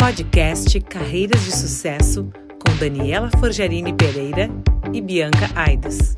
Podcast 0.00 0.80
Carreiras 0.80 1.44
de 1.44 1.52
Sucesso 1.52 2.32
com 2.58 2.74
Daniela 2.80 3.30
Forjarini 3.38 3.94
Pereira 3.94 4.48
e 4.94 5.00
Bianca 5.00 5.46
Aides. 5.54 6.16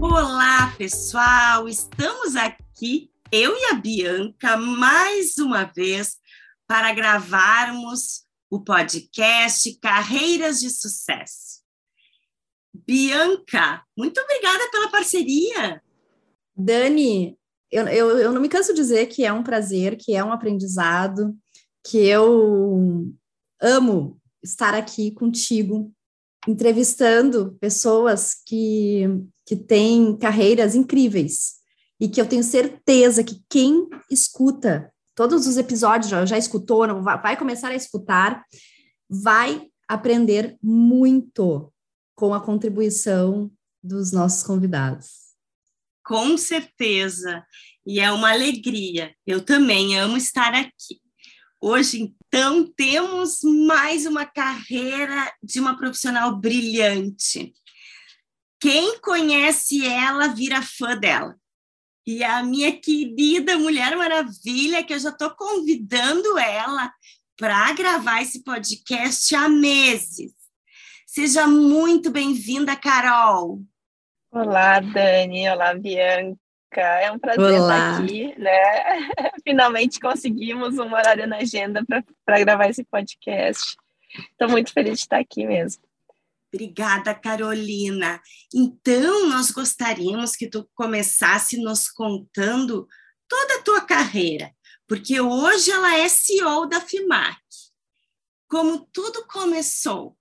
Olá, 0.00 0.74
pessoal! 0.76 1.68
Estamos 1.68 2.34
aqui, 2.34 3.12
eu 3.30 3.56
e 3.56 3.66
a 3.66 3.74
Bianca, 3.74 4.56
mais 4.56 5.38
uma 5.38 5.66
vez 5.66 6.16
para 6.66 6.92
gravarmos 6.92 8.24
o 8.50 8.60
podcast 8.60 9.78
Carreiras 9.80 10.58
de 10.58 10.68
Sucesso. 10.68 11.62
Bianca, 12.74 13.84
muito 13.96 14.20
obrigada 14.20 14.68
pela 14.72 14.90
parceria. 14.90 15.80
Dani, 16.56 17.38
eu, 17.70 17.86
eu, 17.86 18.18
eu 18.18 18.32
não 18.32 18.40
me 18.40 18.48
canso 18.48 18.74
de 18.74 18.80
dizer 18.80 19.06
que 19.06 19.24
é 19.24 19.32
um 19.32 19.44
prazer, 19.44 19.96
que 19.96 20.16
é 20.16 20.24
um 20.24 20.32
aprendizado, 20.32 21.36
que 21.88 22.06
eu 22.06 23.10
amo 23.62 24.20
estar 24.42 24.74
aqui 24.74 25.10
contigo, 25.10 25.90
entrevistando 26.46 27.56
pessoas 27.58 28.34
que, 28.46 29.04
que 29.46 29.56
têm 29.56 30.14
carreiras 30.18 30.74
incríveis 30.74 31.54
e 31.98 32.06
que 32.06 32.20
eu 32.20 32.28
tenho 32.28 32.44
certeza 32.44 33.24
que 33.24 33.42
quem 33.48 33.88
escuta 34.10 34.92
todos 35.14 35.46
os 35.46 35.56
episódios, 35.56 36.10
já, 36.10 36.26
já 36.26 36.36
escutou, 36.36 36.86
não, 36.86 37.02
vai, 37.02 37.38
começar 37.38 37.68
a 37.68 37.74
escutar, 37.74 38.44
vai 39.08 39.68
aprender 39.88 40.58
muito 40.62 41.72
com 42.14 42.34
a 42.34 42.40
contribuição 42.40 43.50
dos 43.82 44.12
nossos 44.12 44.42
convidados. 44.42 45.28
Com 46.04 46.36
certeza, 46.36 47.42
e 47.86 47.98
é 47.98 48.12
uma 48.12 48.30
alegria. 48.30 49.14
Eu 49.26 49.42
também 49.42 49.98
amo 49.98 50.18
estar 50.18 50.54
aqui. 50.54 51.07
Hoje, 51.60 52.14
então, 52.28 52.66
temos 52.76 53.40
mais 53.42 54.06
uma 54.06 54.24
carreira 54.24 55.32
de 55.42 55.58
uma 55.58 55.76
profissional 55.76 56.36
brilhante. 56.36 57.52
Quem 58.60 59.00
conhece 59.00 59.84
ela 59.84 60.28
vira 60.28 60.62
fã 60.62 60.96
dela. 60.96 61.36
E 62.06 62.22
a 62.22 62.42
minha 62.42 62.78
querida 62.80 63.58
Mulher 63.58 63.96
Maravilha, 63.96 64.84
que 64.84 64.94
eu 64.94 64.98
já 64.98 65.10
estou 65.10 65.30
convidando 65.30 66.38
ela 66.38 66.92
para 67.36 67.72
gravar 67.72 68.22
esse 68.22 68.42
podcast 68.42 69.34
há 69.34 69.48
meses. 69.48 70.32
Seja 71.06 71.46
muito 71.46 72.10
bem-vinda, 72.10 72.76
Carol. 72.76 73.62
Olá, 74.30 74.78
Dani. 74.78 75.48
Olá, 75.48 75.74
Bianca. 75.74 76.47
É 76.72 77.10
um 77.10 77.18
prazer 77.18 77.60
Olá. 77.60 77.92
estar 77.92 78.02
aqui, 78.02 78.38
né? 78.38 79.10
Finalmente 79.42 79.98
conseguimos 79.98 80.78
um 80.78 80.92
horário 80.92 81.26
na 81.26 81.38
agenda 81.38 81.82
para 82.24 82.40
gravar 82.40 82.68
esse 82.68 82.84
podcast. 82.84 83.76
Estou 84.30 84.48
muito 84.48 84.72
feliz 84.72 84.94
de 84.94 85.00
estar 85.00 85.18
aqui 85.18 85.46
mesmo. 85.46 85.82
Obrigada, 86.52 87.14
Carolina. 87.14 88.20
Então, 88.54 89.28
nós 89.28 89.50
gostaríamos 89.50 90.34
que 90.34 90.48
tu 90.48 90.68
começasse 90.74 91.58
nos 91.58 91.88
contando 91.88 92.86
toda 93.28 93.56
a 93.56 93.62
tua 93.62 93.80
carreira, 93.82 94.50
porque 94.86 95.20
hoje 95.20 95.70
ela 95.70 95.98
é 95.98 96.08
CEO 96.08 96.66
da 96.66 96.80
FIMAC. 96.80 97.38
Como 98.48 98.88
tudo 98.92 99.26
começou? 99.26 100.17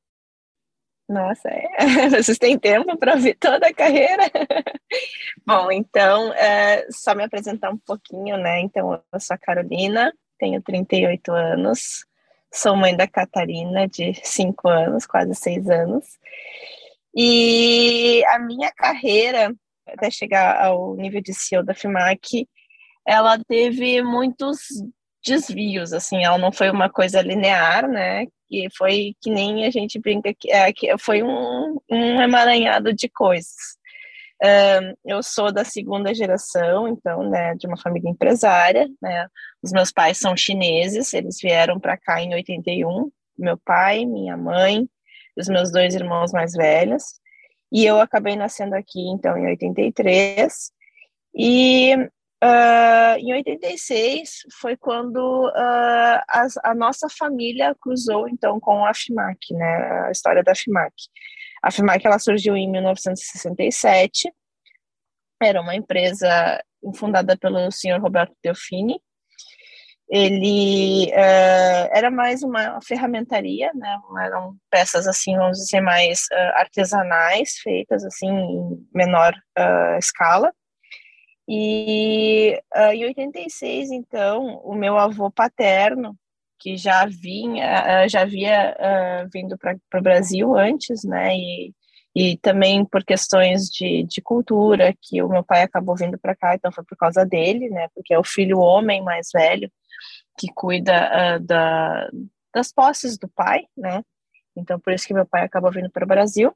Nossa, 1.08 1.50
é. 1.50 1.68
vocês 2.10 2.38
têm 2.38 2.60
tempo 2.60 2.98
para 2.98 3.16
ver 3.16 3.36
toda 3.36 3.68
a 3.68 3.74
carreira? 3.74 4.24
Bom, 5.46 5.72
então, 5.72 6.34
é, 6.34 6.86
só 6.92 7.16
me 7.16 7.24
apresentar 7.24 7.72
um 7.72 7.78
pouquinho, 7.78 8.38
né? 8.38 8.60
Então, 8.60 9.02
eu 9.14 9.20
sou 9.20 9.34
a 9.34 9.38
Carolina, 9.38 10.14
tenho 10.38 10.62
38 10.62 11.32
anos, 11.32 12.06
sou 12.54 12.76
mãe 12.76 12.96
da 12.96 13.08
Catarina, 13.08 13.88
de 13.88 14.14
5 14.22 14.67
anos, 14.67 15.06
quase 15.06 15.34
6 15.34 15.70
anos. 15.70 16.06
E 17.16 18.23
a 18.28 18.38
minha 18.38 18.72
carreira, 18.72 19.56
até 19.88 20.12
chegar 20.12 20.62
ao 20.62 20.94
nível 20.96 21.22
de 21.22 21.34
CEO 21.34 21.64
da 21.64 21.73
FIMAC, 21.73 22.48
ela 23.06 23.40
teve 23.48 24.02
muitos 24.04 24.60
desvios, 25.23 25.94
assim, 25.94 26.23
ela 26.23 26.38
não 26.38 26.52
foi 26.52 26.70
uma 26.70 26.89
coisa 26.89 27.22
linear, 27.22 27.88
né? 27.88 28.26
E 28.50 28.67
foi 28.78 29.14
que 29.22 29.30
nem 29.30 29.66
a 29.66 29.70
gente 29.70 30.00
brinca 30.00 30.33
que, 30.33 30.52
é, 30.52 30.72
que 30.72 30.98
foi 30.98 31.22
um, 31.22 31.78
um 31.89 32.22
emaranhado 32.22 32.94
de 32.94 33.10
coisas. 33.10 33.78
Eu 35.04 35.23
sou 35.23 35.52
da 35.52 35.64
segunda 35.64 36.14
geração, 36.14 36.88
então, 36.88 37.28
né, 37.30 37.55
de 37.55 37.67
uma 37.67 37.78
família 37.78 38.10
empresária, 38.10 38.88
né? 39.02 39.28
Os 39.61 39.72
meus 39.72 39.92
pais 39.92 40.20
são 40.20 40.38
chineses, 40.38 41.14
eles 41.14 41.38
vieram 41.42 41.80
para 41.80 41.98
cá 41.98 42.22
em 42.22 42.34
81, 42.34 43.11
meu 43.38 43.58
pai, 43.58 44.05
minha 44.05 44.38
mãe, 44.38 44.88
os 45.36 45.48
meus 45.48 45.72
dois 45.72 45.95
irmãos 45.95 46.32
mais 46.32 46.54
velhos, 46.54 47.04
e 47.72 47.86
eu 47.86 47.99
acabei 47.99 48.36
nascendo 48.36 48.76
aqui, 48.76 49.02
então, 49.10 49.38
em 49.38 49.48
83, 49.48 50.72
e 51.36 52.10
uh, 52.43 53.17
em 53.17 53.33
86 53.33 54.43
foi 54.59 54.77
quando 54.77 55.48
uh, 55.48 56.21
a, 56.64 56.75
nossa 56.75 57.08
família 57.09 57.75
cruzou, 57.81 58.27
então, 58.27 58.59
com 58.59 58.86
a 58.86 58.93
FIMAC, 58.93 59.53
né, 59.53 60.05
a 60.08 60.11
história 60.11 60.43
da 60.43 60.55
FIMAC. 60.55 60.93
A 61.64 61.71
FIMAC 61.71 62.05
ela 62.05 62.20
surgiu 62.20 62.55
em 62.55 62.70
1967, 62.70 64.31
era 65.42 65.61
uma 65.61 65.75
empresa 65.75 66.64
fundada 66.95 67.37
pelo 67.37 67.71
senhor 67.71 67.99
Roberto 67.99 68.36
Delfini. 68.43 68.99
Ele 70.09 71.11
uh, 71.11 71.89
era 71.92 72.09
mais 72.09 72.42
uma 72.42 72.80
ferramentaria, 72.81 73.71
né? 73.75 73.99
eram 74.23 74.55
peças 74.71 75.05
assim, 75.05 75.36
vamos 75.36 75.58
dizer, 75.58 75.81
mais 75.81 76.27
artesanais, 76.54 77.58
feitas 77.61 78.05
assim 78.05 78.30
em 78.30 78.87
menor 78.93 79.33
escala. 79.99 80.54
E 81.48 82.62
em 82.94 83.06
86, 83.06 83.92
então, 83.92 84.62
o 84.66 84.76
meu 84.76 84.98
avô 84.98 85.32
paterno, 85.32 86.18
que 86.60 86.76
já 86.76 87.06
vinha, 87.06 88.08
já 88.08 88.22
havia 88.22 88.76
uh, 88.78 89.30
vindo 89.32 89.58
para 89.58 90.00
o 90.00 90.02
Brasil 90.02 90.56
antes, 90.56 91.04
né? 91.04 91.36
E, 91.36 91.74
e 92.16 92.38
também 92.38 92.84
por 92.84 93.04
questões 93.04 93.70
de, 93.70 94.04
de 94.04 94.22
cultura, 94.22 94.94
que 95.02 95.22
o 95.22 95.30
meu 95.30 95.44
pai 95.44 95.62
acabou 95.62 95.96
vindo 95.96 96.18
para 96.18 96.36
cá, 96.36 96.56
então 96.56 96.72
foi 96.72 96.84
por 96.84 96.98
causa 96.98 97.26
dele, 97.26 97.70
né? 97.70 97.88
Porque 97.94 98.14
é 98.14 98.20
o 98.20 98.24
filho 98.24 98.60
homem 98.60 99.04
mais 99.04 99.30
velho 99.34 99.72
que 100.38 100.48
cuida 100.54 101.38
uh, 101.38 101.40
da, 101.40 102.10
das 102.54 102.72
posses 102.74 103.18
do 103.18 103.30
pai, 103.30 103.66
né? 103.78 104.04
Então 104.56 104.80
por 104.80 104.94
isso 104.94 105.08
que 105.08 105.14
meu 105.14 105.26
pai 105.26 105.44
acabou 105.44 105.72
vindo 105.72 105.90
para 105.92 106.04
o 106.04 106.08
Brasil. 106.08 106.54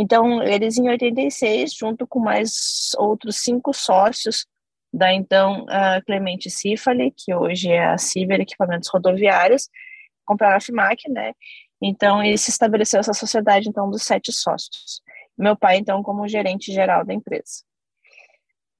Então 0.00 0.42
eles 0.42 0.78
em 0.78 0.88
86, 0.88 1.74
junto 1.74 2.06
com 2.06 2.20
mais 2.20 2.92
outros 2.96 3.36
cinco 3.42 3.74
sócios, 3.74 4.46
da 4.90 5.12
então 5.12 5.64
uh, 5.64 6.02
Clemente 6.06 6.48
Cifali, 6.48 7.12
que 7.14 7.34
hoje 7.34 7.70
é 7.70 7.84
a 7.84 7.98
Ciber 7.98 8.40
Equipamentos 8.40 8.88
Rodoviários, 8.88 9.68
compraram 10.24 10.56
a 10.56 10.60
FIMAC, 10.60 11.06
né? 11.10 11.34
Então, 11.82 12.22
ele 12.22 12.38
se 12.38 12.50
estabeleceu 12.50 13.00
essa 13.00 13.12
sociedade, 13.12 13.68
então, 13.68 13.90
dos 13.90 14.02
sete 14.02 14.32
sócios. 14.32 15.02
Meu 15.36 15.56
pai, 15.56 15.76
então, 15.76 16.02
como 16.02 16.28
gerente 16.28 16.72
geral 16.72 17.04
da 17.04 17.12
empresa. 17.12 17.62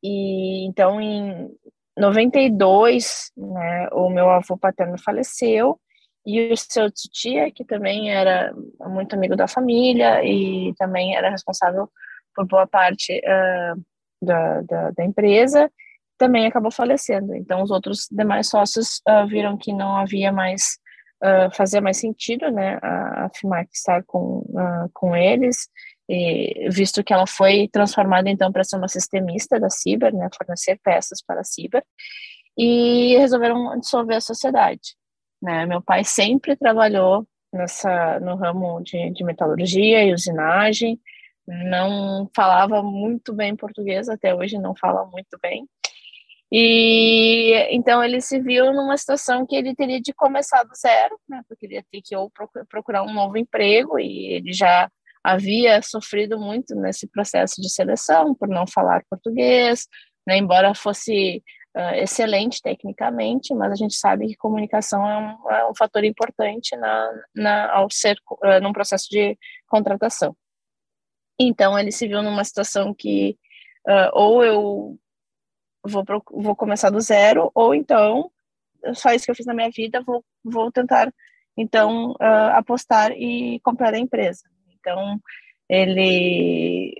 E, 0.02 0.66
então, 0.66 1.00
em 1.00 1.50
92, 1.98 3.30
né, 3.36 3.88
o 3.92 4.08
meu 4.08 4.30
avô 4.30 4.56
paterno 4.56 4.98
faleceu, 4.98 5.78
e 6.24 6.52
o 6.52 6.56
seu 6.56 6.90
tia, 6.90 7.50
que 7.50 7.64
também 7.64 8.10
era 8.10 8.52
muito 8.80 9.14
amigo 9.14 9.36
da 9.36 9.48
família 9.48 10.22
e 10.24 10.74
também 10.78 11.16
era 11.16 11.30
responsável 11.30 11.88
por 12.34 12.46
boa 12.46 12.66
parte 12.66 13.18
uh, 13.18 13.82
da, 14.22 14.62
da, 14.62 14.90
da 14.90 15.04
empresa, 15.04 15.70
também 16.18 16.46
acabou 16.46 16.70
falecendo. 16.70 17.34
Então, 17.34 17.62
os 17.62 17.70
outros 17.70 18.06
demais 18.10 18.48
sócios 18.48 19.00
uh, 19.08 19.26
viram 19.26 19.56
que 19.56 19.72
não 19.72 19.96
havia 19.96 20.30
mais, 20.30 20.78
uh, 21.24 21.54
fazia 21.54 21.80
mais 21.80 21.96
sentido, 21.96 22.50
né, 22.50 22.78
a, 22.82 23.24
a 23.24 23.30
FIMAC 23.34 23.70
estar 23.72 24.04
com, 24.04 24.40
uh, 24.50 24.90
com 24.92 25.16
eles, 25.16 25.68
e, 26.08 26.68
visto 26.70 27.02
que 27.02 27.12
ela 27.12 27.26
foi 27.26 27.68
transformada, 27.72 28.28
então, 28.28 28.52
para 28.52 28.64
ser 28.64 28.76
uma 28.76 28.88
sistemista 28.88 29.58
da 29.58 29.70
Ciber, 29.70 30.14
né, 30.14 30.28
fornecer 30.36 30.78
peças 30.82 31.22
para 31.22 31.40
a 31.40 31.44
Ciber, 31.44 31.82
e 32.58 33.16
resolveram 33.16 33.78
dissolver 33.78 34.16
a 34.16 34.20
sociedade. 34.20 34.99
Né? 35.40 35.66
Meu 35.66 35.80
pai 35.80 36.04
sempre 36.04 36.56
trabalhou 36.56 37.26
nessa, 37.52 38.20
no 38.20 38.36
ramo 38.36 38.80
de, 38.82 39.10
de 39.10 39.24
metalurgia 39.24 40.04
e 40.04 40.12
usinagem, 40.12 41.00
não 41.46 42.30
falava 42.34 42.82
muito 42.82 43.32
bem 43.32 43.56
português, 43.56 44.08
até 44.08 44.34
hoje 44.34 44.58
não 44.58 44.74
fala 44.76 45.04
muito 45.06 45.38
bem, 45.42 45.66
e 46.52 47.54
então 47.70 48.02
ele 48.02 48.20
se 48.20 48.40
viu 48.40 48.72
numa 48.72 48.96
situação 48.96 49.46
que 49.46 49.54
ele 49.54 49.74
teria 49.74 50.00
de 50.00 50.12
começar 50.12 50.64
do 50.64 50.74
zero, 50.74 51.18
né, 51.28 51.42
porque 51.48 51.66
ele 51.66 51.74
ia 51.74 51.84
ter 51.90 52.00
que 52.02 52.16
ou 52.16 52.30
procurar 52.68 53.04
um 53.04 53.12
novo 53.12 53.38
emprego 53.38 53.98
e 53.98 54.32
ele 54.32 54.52
já 54.52 54.90
havia 55.22 55.80
sofrido 55.80 56.40
muito 56.40 56.74
nesse 56.74 57.06
processo 57.06 57.60
de 57.60 57.70
seleção 57.70 58.34
por 58.34 58.48
não 58.48 58.66
falar 58.66 59.04
português, 59.08 59.86
né, 60.26 60.38
embora 60.38 60.74
fosse 60.74 61.42
uh, 61.76 61.94
excelente 61.94 62.60
tecnicamente, 62.62 63.54
mas 63.54 63.72
a 63.72 63.74
gente 63.74 63.94
sabe 63.94 64.26
que 64.28 64.36
comunicação 64.36 65.06
é 65.08 65.18
um, 65.18 65.50
é 65.50 65.70
um 65.70 65.74
fator 65.74 66.04
importante 66.04 66.76
na, 66.76 67.22
na, 67.34 67.72
ao 67.72 67.90
ser 67.90 68.16
uh, 68.30 68.60
num 68.62 68.72
processo 68.72 69.08
de 69.10 69.38
contratação. 69.68 70.36
Então 71.38 71.78
ele 71.78 71.92
se 71.92 72.06
viu 72.06 72.22
numa 72.22 72.44
situação 72.44 72.94
que 72.94 73.38
uh, 73.88 74.10
ou 74.12 74.44
eu 74.44 74.98
vou 75.82 76.04
vou 76.30 76.54
começar 76.54 76.90
do 76.90 77.00
zero, 77.00 77.50
ou 77.54 77.74
então 77.74 78.30
só 78.94 79.12
isso 79.12 79.24
que 79.24 79.30
eu 79.30 79.34
fiz 79.34 79.46
na 79.46 79.54
minha 79.54 79.70
vida, 79.70 80.02
vou 80.02 80.24
vou 80.44 80.70
tentar 80.70 81.12
então 81.56 82.14
apostar 82.54 83.12
e 83.12 83.60
comprar 83.60 83.92
a 83.94 83.98
empresa. 83.98 84.42
Então 84.78 85.18
ele 85.68 86.94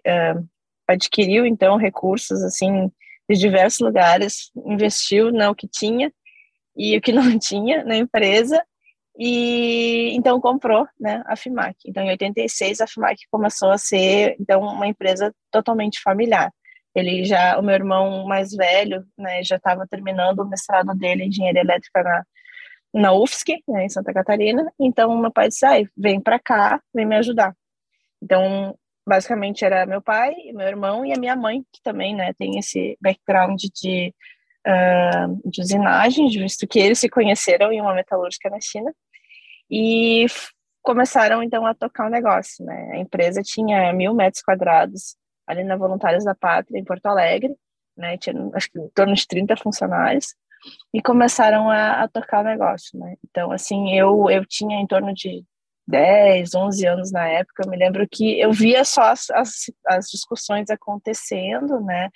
adquiriu 0.86 1.46
então 1.46 1.76
recursos 1.76 2.42
assim 2.42 2.90
de 3.34 3.38
diversos 3.38 3.78
lugares, 3.78 4.50
investiu 4.66 5.30
no 5.30 5.54
que 5.54 5.68
tinha 5.68 6.12
e 6.76 6.96
o 6.96 7.00
que 7.00 7.12
não 7.12 7.38
tinha 7.38 7.84
na 7.84 7.96
empresa 7.96 8.62
e 9.18 10.12
então 10.16 10.40
comprou, 10.40 10.86
né, 10.98 11.22
a 11.26 11.36
Fimac. 11.36 11.76
Então 11.86 12.02
em 12.02 12.10
86 12.10 12.80
a 12.80 12.86
Fimac 12.86 13.16
começou 13.30 13.70
a 13.70 13.78
ser 13.78 14.36
então 14.40 14.62
uma 14.62 14.86
empresa 14.86 15.32
totalmente 15.50 16.00
familiar. 16.02 16.52
Ele 16.94 17.24
já, 17.24 17.58
o 17.58 17.62
meu 17.62 17.74
irmão 17.74 18.26
mais 18.26 18.50
velho, 18.52 19.04
né, 19.16 19.42
já 19.44 19.56
estava 19.56 19.86
terminando 19.86 20.40
o 20.40 20.48
mestrado 20.48 20.92
dele 20.96 21.24
em 21.24 21.28
engenharia 21.28 21.60
elétrica 21.62 22.02
na 22.02 22.24
na 22.92 23.12
UFSC, 23.12 23.62
né, 23.68 23.84
em 23.84 23.88
Santa 23.88 24.12
Catarina. 24.12 24.72
Então 24.80 25.16
meu 25.16 25.30
pai 25.32 25.48
disse: 25.48 25.64
"Ai, 25.64 25.86
vem 25.96 26.20
para 26.20 26.38
cá, 26.40 26.80
vem 26.94 27.06
me 27.06 27.16
ajudar". 27.16 27.54
Então 28.22 28.76
basicamente 29.06 29.64
era 29.64 29.86
meu 29.86 30.02
pai, 30.02 30.34
meu 30.52 30.66
irmão 30.66 31.04
e 31.04 31.12
a 31.12 31.18
minha 31.18 31.36
mãe, 31.36 31.64
que 31.72 31.82
também 31.82 32.14
né, 32.14 32.32
tem 32.34 32.58
esse 32.58 32.96
background 33.00 33.60
de, 33.74 34.14
uh, 34.66 35.50
de 35.50 35.60
usinagem, 35.60 36.28
visto 36.28 36.66
que 36.66 36.78
eles 36.78 36.98
se 36.98 37.08
conheceram 37.08 37.72
em 37.72 37.80
uma 37.80 37.94
metalúrgica 37.94 38.50
na 38.50 38.60
China, 38.60 38.92
e 39.70 40.26
começaram 40.82 41.42
então 41.42 41.64
a 41.66 41.74
tocar 41.74 42.04
o 42.04 42.06
um 42.08 42.10
negócio. 42.10 42.64
Né? 42.64 42.92
A 42.94 42.98
empresa 42.98 43.42
tinha 43.42 43.92
mil 43.92 44.14
metros 44.14 44.42
quadrados 44.42 45.16
ali 45.46 45.64
na 45.64 45.76
Voluntários 45.76 46.24
da 46.24 46.34
Pátria, 46.34 46.78
em 46.78 46.84
Porto 46.84 47.06
Alegre, 47.06 47.54
né? 47.96 48.16
tinha 48.16 48.34
acho 48.54 48.70
que 48.70 48.78
em 48.78 48.88
torno 48.90 49.14
de 49.14 49.26
30 49.26 49.56
funcionários, 49.56 50.34
e 50.92 51.00
começaram 51.00 51.70
a, 51.70 52.02
a 52.02 52.08
tocar 52.08 52.40
o 52.40 52.48
negócio. 52.48 52.98
Né? 52.98 53.16
Então, 53.28 53.50
assim, 53.50 53.96
eu, 53.96 54.28
eu 54.30 54.44
tinha 54.44 54.78
em 54.80 54.86
torno 54.86 55.12
de 55.14 55.44
10, 55.90 56.54
11 56.54 56.86
anos 56.86 57.12
na 57.12 57.26
época, 57.26 57.64
eu 57.64 57.70
me 57.70 57.76
lembro 57.76 58.06
que 58.10 58.40
eu 58.40 58.52
via 58.52 58.84
só 58.84 59.02
as, 59.02 59.28
as, 59.30 59.50
as 59.86 60.06
discussões 60.06 60.70
acontecendo, 60.70 61.80
né? 61.80 62.08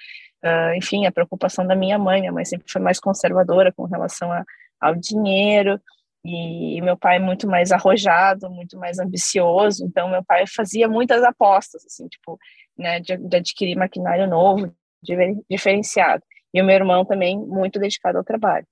Uh, 0.45 0.75
enfim, 0.77 1.07
a 1.07 1.13
preocupação 1.13 1.67
da 1.67 1.75
minha 1.75 1.99
mãe, 1.99 2.21
minha 2.21 2.33
mãe 2.33 2.45
sempre 2.45 2.71
foi 2.71 2.81
mais 2.81 3.01
conservadora 3.01 3.73
com 3.73 3.85
relação 3.85 4.31
a, 4.31 4.45
ao 4.81 4.95
dinheiro, 4.95 5.81
e, 6.25 6.79
e 6.79 6.81
meu 6.81 6.97
pai 6.97 7.19
muito 7.19 7.47
mais 7.47 7.71
arrojado, 7.71 8.49
muito 8.51 8.79
mais 8.79 8.99
ambicioso, 8.99 9.85
então 9.85 10.09
meu 10.09 10.25
pai 10.25 10.47
fazia 10.47 10.89
muitas 10.89 11.23
apostas, 11.23 11.85
assim, 11.85 12.09
tipo, 12.09 12.39
né, 12.79 12.99
de, 13.01 13.17
de 13.17 13.37
adquirir 13.37 13.77
maquinário 13.77 14.27
novo, 14.27 14.75
diferenciado. 15.51 16.23
E 16.53 16.63
o 16.63 16.65
meu 16.65 16.77
irmão 16.77 17.05
também 17.05 17.39
muito 17.39 17.79
dedicado 17.79 18.17
ao 18.17 18.25
trabalho. 18.25 18.67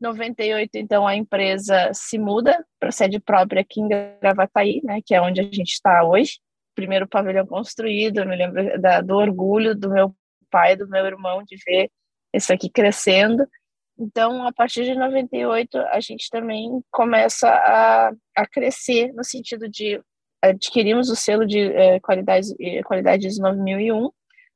98, 0.00 0.70
então, 0.74 1.06
a 1.06 1.16
empresa 1.16 1.90
se 1.92 2.18
muda 2.18 2.64
para 2.78 2.92
sede 2.92 3.18
própria 3.18 3.62
aqui 3.62 3.80
em 3.80 3.88
Gravataí, 4.20 4.80
né, 4.84 5.00
que 5.04 5.14
é 5.14 5.20
onde 5.20 5.40
a 5.40 5.44
gente 5.44 5.72
está 5.72 6.04
hoje. 6.04 6.38
Primeiro 6.74 7.08
pavilhão 7.08 7.46
construído, 7.46 8.18
eu 8.18 8.28
me 8.28 8.36
lembro 8.36 8.80
da, 8.80 9.00
do 9.00 9.16
orgulho 9.16 9.74
do 9.74 9.90
meu 9.90 10.14
pai, 10.50 10.76
do 10.76 10.88
meu 10.88 11.04
irmão, 11.06 11.42
de 11.42 11.56
ver 11.64 11.90
isso 12.34 12.52
aqui 12.52 12.68
crescendo. 12.68 13.46
Então, 13.98 14.46
a 14.46 14.52
partir 14.52 14.84
de 14.84 14.94
98, 14.94 15.78
a 15.78 16.00
gente 16.00 16.28
também 16.30 16.82
começa 16.90 17.48
a, 17.48 18.12
a 18.36 18.46
crescer 18.46 19.12
no 19.14 19.24
sentido 19.24 19.68
de 19.68 20.00
adquirimos 20.42 21.08
o 21.08 21.16
selo 21.16 21.46
de 21.46 21.58
eh, 21.58 21.98
qualidade, 22.00 22.48
eh, 22.60 22.82
qualidade 22.82 23.26
9001, 23.40 24.10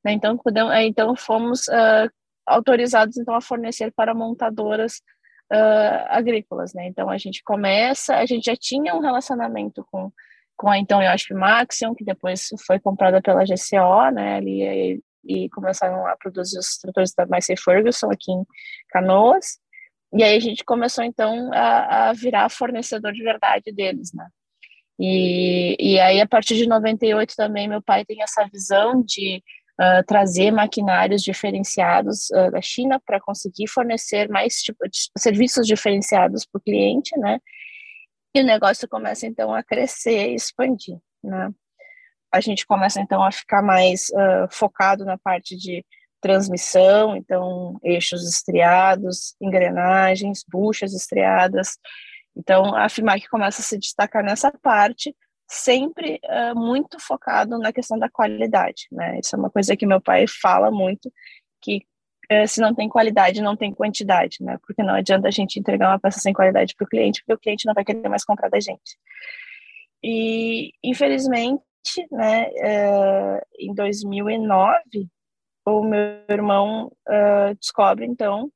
né? 0.04 0.12
então, 0.12 0.38
então 0.82 1.16
fomos 1.16 1.66
uh, 1.69 2.10
autorizados 2.46 3.16
então 3.16 3.34
a 3.34 3.40
fornecer 3.40 3.93
para 3.93 4.14
montadoras 4.14 5.00
uh, 5.52 6.06
agrícolas, 6.08 6.73
né? 6.75 6.87
Então 6.87 7.08
a 7.11 7.19
gente 7.19 7.43
começa, 7.43 8.17
a 8.17 8.26
gente 8.26 8.44
já 8.44 8.56
tinha 8.56 8.94
um 8.94 9.00
relacionamento 9.00 9.85
com 9.91 10.11
com 10.56 10.69
a 10.69 10.79
então 10.79 11.00
que 11.26 11.32
Maxion, 11.32 11.94
que 11.94 12.05
depois 12.05 12.49
foi 12.67 12.79
comprada 12.79 13.23
pela 13.23 13.44
GCO, 13.44 14.11
né? 14.12 14.37
Ali 14.37 14.62
e, 14.62 15.00
e 15.25 15.49
começaram 15.49 16.06
a 16.06 16.14
produzir 16.19 16.58
os 16.58 16.76
tratores 16.76 17.14
da 17.14 17.26
Massey 17.26 17.56
Ferguson 17.56 18.11
aqui 18.11 18.31
em 18.31 18.44
Canoas. 18.91 19.58
E 20.12 20.23
aí 20.23 20.37
a 20.37 20.41
gente 20.41 20.62
começou 20.62 21.02
então 21.02 21.50
a, 21.55 22.11
a 22.11 22.12
virar 22.12 22.50
fornecedor 22.50 23.11
de 23.12 23.23
verdade 23.23 23.73
deles, 23.73 24.12
né? 24.12 24.29
E, 24.99 25.76
e 25.81 25.99
aí 25.99 26.20
a 26.20 26.29
partir 26.29 26.56
de 26.56 26.69
98 26.69 27.35
também 27.35 27.67
meu 27.67 27.81
pai 27.81 28.05
tem 28.05 28.23
essa 28.23 28.46
visão 28.53 29.03
de 29.03 29.43
uh, 29.81 30.05
trazer 30.06 30.50
maquinários 30.50 31.23
diferenciados 31.23 32.29
uh, 32.31 32.50
da 32.50 32.61
China 32.61 33.00
para 33.00 33.19
conseguir 33.19 33.67
fornecer 33.67 34.29
mais 34.29 34.61
tipo, 34.61 34.79
serviços 35.17 35.67
diferenciados 35.67 36.44
para 36.44 36.59
o 36.59 36.62
cliente, 36.62 37.19
né? 37.19 37.41
E 38.35 38.41
o 38.43 38.44
negócio 38.44 38.87
começa 38.88 39.27
então 39.27 39.55
a 39.55 39.62
crescer 39.62 40.31
e 40.31 40.35
expandir, 40.35 40.99
né? 41.25 41.50
A 42.32 42.41
gente 42.41 42.65
começa 42.65 43.00
então 43.00 43.25
a 43.25 43.32
ficar 43.32 43.62
mais 43.62 44.09
uh, 44.11 44.47
focado 44.50 45.05
na 45.05 45.19
parte 45.19 45.56
de 45.56 45.85
transmissão, 46.21 47.17
então 47.17 47.79
eixos 47.82 48.29
estriados, 48.29 49.35
engrenagens, 49.41 50.44
buchas 50.47 50.93
estriadas. 50.93 51.79
Então 52.37 52.77
a 52.77 52.88
FIMAC 52.88 53.27
começa 53.29 53.62
a 53.62 53.65
se 53.65 53.79
destacar 53.79 54.23
nessa 54.23 54.53
parte, 54.62 55.17
sempre 55.50 56.20
uh, 56.25 56.56
muito 56.56 56.99
focado 57.00 57.58
na 57.58 57.73
questão 57.73 57.99
da 57.99 58.08
qualidade, 58.08 58.87
né? 58.93 59.19
Isso 59.19 59.35
é 59.35 59.38
uma 59.38 59.50
coisa 59.50 59.76
que 59.76 59.85
meu 59.85 60.00
pai 60.00 60.25
fala 60.29 60.70
muito, 60.70 61.12
que 61.61 61.85
uh, 62.32 62.47
se 62.47 62.61
não 62.61 62.73
tem 62.73 62.88
qualidade, 62.88 63.43
não 63.43 63.56
tem 63.56 63.75
quantidade, 63.75 64.37
né? 64.43 64.58
Porque 64.64 64.81
não 64.81 64.94
adianta 64.94 65.26
a 65.26 65.31
gente 65.31 65.58
entregar 65.58 65.88
uma 65.88 65.99
peça 65.99 66.20
sem 66.20 66.32
qualidade 66.32 66.75
para 66.76 66.85
o 66.85 66.88
cliente, 66.88 67.20
porque 67.20 67.35
o 67.35 67.38
cliente 67.38 67.67
não 67.67 67.75
vai 67.75 67.85
querer 67.85 68.08
mais 68.08 68.25
comprar 68.25 68.49
da 68.49 68.61
gente. 68.61 68.97
E, 70.05 70.73
infelizmente, 70.85 71.61
né, 72.12 72.49
uh, 72.49 73.41
em 73.58 73.75
2009, 73.75 75.08
o 75.67 75.82
meu 75.82 76.25
irmão 76.29 76.93
descobre, 77.60 78.06
então, 78.06 78.51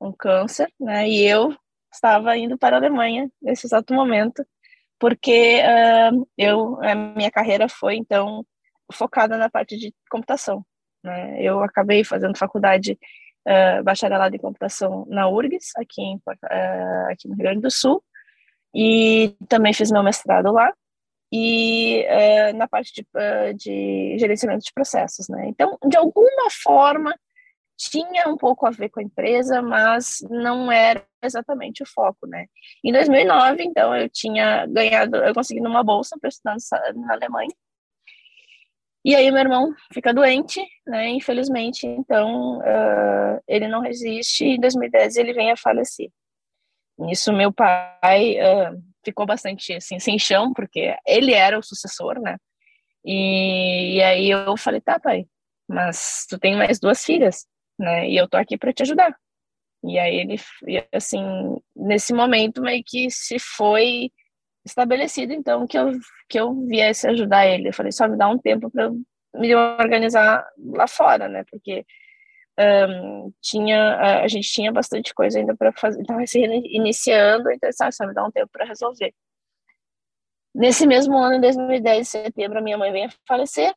um 0.00 0.12
câncer, 0.12 0.72
né? 0.78 1.08
E 1.08 1.26
eu 1.26 1.54
estava 1.92 2.36
indo 2.36 2.56
para 2.56 2.76
a 2.76 2.78
Alemanha 2.78 3.30
nesse 3.42 3.66
exato 3.66 3.92
momento, 3.92 4.46
porque 4.98 5.60
uh, 5.60 6.26
eu 6.36 6.82
a 6.82 6.94
minha 6.94 7.30
carreira 7.30 7.68
foi 7.68 7.96
então 7.96 8.44
focada 8.92 9.36
na 9.36 9.50
parte 9.50 9.76
de 9.76 9.92
computação. 10.10 10.64
Né? 11.02 11.42
Eu 11.42 11.62
acabei 11.62 12.04
fazendo 12.04 12.38
faculdade 12.38 12.98
uh, 13.46 13.82
bacharelado 13.84 14.34
em 14.34 14.40
computação 14.40 15.06
na 15.08 15.28
URGS 15.28 15.70
aqui 15.76 16.02
em 16.02 16.16
uh, 16.16 17.10
aqui 17.10 17.28
no 17.28 17.34
Rio 17.34 17.44
Grande 17.44 17.60
do 17.60 17.70
Sul 17.70 18.02
e 18.74 19.34
também 19.48 19.72
fiz 19.72 19.90
meu 19.90 20.02
mestrado 20.02 20.52
lá 20.52 20.72
e 21.32 22.06
na 22.54 22.68
parte 22.68 22.92
de, 22.94 23.04
de 23.54 24.16
gerenciamento 24.16 24.64
de 24.64 24.72
processos, 24.72 25.28
né? 25.28 25.48
Então, 25.48 25.76
de 25.88 25.96
alguma 25.96 26.48
forma 26.62 27.12
tinha 27.76 28.28
um 28.28 28.36
pouco 28.36 28.66
a 28.66 28.70
ver 28.70 28.88
com 28.88 29.00
a 29.00 29.02
empresa, 29.02 29.60
mas 29.60 30.18
não 30.30 30.72
era 30.72 31.06
exatamente 31.22 31.82
o 31.82 31.86
foco, 31.86 32.26
né? 32.26 32.46
Em 32.82 32.92
2009, 32.92 33.62
então, 33.62 33.94
eu 33.94 34.08
tinha 34.08 34.66
ganhado, 34.66 35.16
eu 35.16 35.34
consegui 35.34 35.60
uma 35.60 35.84
bolsa 35.84 36.16
para 36.18 36.28
estudar 36.28 36.56
na 36.94 37.12
Alemanha. 37.12 37.50
E 39.04 39.14
aí 39.14 39.30
meu 39.30 39.40
irmão 39.40 39.72
fica 39.92 40.12
doente, 40.12 40.60
né? 40.86 41.08
Infelizmente, 41.10 41.86
então 41.86 42.58
uh, 42.58 43.40
ele 43.46 43.68
não 43.68 43.80
resiste 43.80 44.44
e 44.44 44.56
em 44.56 44.60
2010 44.60 45.16
ele 45.16 45.32
vem 45.32 45.52
a 45.52 45.56
falecer. 45.56 46.10
Nisso 46.98 47.32
meu 47.32 47.52
pai 47.52 48.36
uh, 48.40 48.82
ficou 49.04 49.24
bastante 49.24 49.74
assim 49.74 50.00
sem 50.00 50.18
chão 50.18 50.52
porque 50.52 50.96
ele 51.06 51.32
era 51.32 51.56
o 51.56 51.62
sucessor, 51.62 52.20
né? 52.20 52.36
E, 53.04 53.96
e 53.98 54.02
aí 54.02 54.30
eu 54.30 54.56
falei, 54.56 54.80
tá, 54.80 54.98
pai, 54.98 55.24
mas 55.68 56.26
tu 56.28 56.36
tem 56.36 56.56
mais 56.56 56.80
duas 56.80 57.04
filhas 57.04 57.46
né? 57.78 58.08
E 58.08 58.16
eu 58.16 58.28
tô 58.28 58.36
aqui 58.36 58.56
para 58.56 58.72
te 58.72 58.82
ajudar. 58.82 59.14
E 59.84 59.98
aí 59.98 60.16
ele, 60.16 60.36
assim, 60.92 61.22
nesse 61.74 62.12
momento 62.12 62.62
meio 62.62 62.82
que 62.84 63.10
se 63.10 63.38
foi 63.38 64.10
estabelecido, 64.64 65.32
então, 65.32 65.66
que 65.66 65.78
eu, 65.78 65.92
que 66.28 66.38
eu 66.40 66.54
viesse 66.66 67.08
ajudar 67.08 67.46
ele. 67.46 67.68
Eu 67.68 67.72
falei, 67.72 67.92
só 67.92 68.08
me 68.08 68.16
dá 68.16 68.28
um 68.28 68.38
tempo 68.38 68.70
para 68.70 68.90
me 69.34 69.54
organizar 69.54 70.44
lá 70.58 70.88
fora, 70.88 71.28
né? 71.28 71.44
Porque 71.50 71.84
um, 72.58 73.32
tinha, 73.40 74.22
a 74.22 74.28
gente 74.28 74.50
tinha 74.50 74.72
bastante 74.72 75.14
coisa 75.14 75.38
ainda 75.38 75.54
para 75.56 75.72
fazer, 75.72 76.00
estava 76.00 76.26
se 76.26 76.40
iniciando, 76.40 77.50
então, 77.50 77.70
sabe, 77.72 77.94
só 77.94 78.06
me 78.06 78.14
dá 78.14 78.24
um 78.24 78.30
tempo 78.30 78.50
para 78.50 78.64
resolver. 78.64 79.14
Nesse 80.54 80.86
mesmo 80.86 81.16
ano, 81.18 81.36
em 81.36 81.40
2010, 81.40 82.00
em 82.00 82.04
setembro, 82.04 82.58
a 82.58 82.62
minha 82.62 82.78
mãe 82.78 82.90
veio 82.90 83.06
a 83.06 83.12
falecer, 83.28 83.74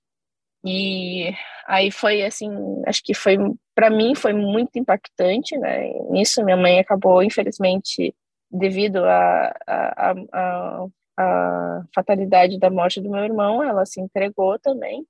e 0.63 1.31
aí 1.67 1.89
foi 1.89 2.23
assim, 2.23 2.49
acho 2.85 3.01
que 3.03 3.13
foi 3.13 3.37
para 3.73 3.89
mim 3.89 4.13
foi 4.13 4.33
muito 4.33 4.77
impactante, 4.77 5.57
né? 5.57 5.89
Nisso 6.09 6.43
minha 6.43 6.57
mãe 6.57 6.79
acabou, 6.79 7.23
infelizmente, 7.23 8.13
devido 8.51 8.97
à 9.05 9.55
a, 9.67 10.11
a, 10.11 10.15
a, 10.33 10.87
a, 11.17 11.83
fatalidade 11.95 12.59
da 12.59 12.69
morte 12.69 12.99
do 13.01 13.09
meu 13.09 13.23
irmão, 13.23 13.63
ela 13.63 13.85
se 13.85 14.01
entregou 14.01 14.59
também 14.59 15.05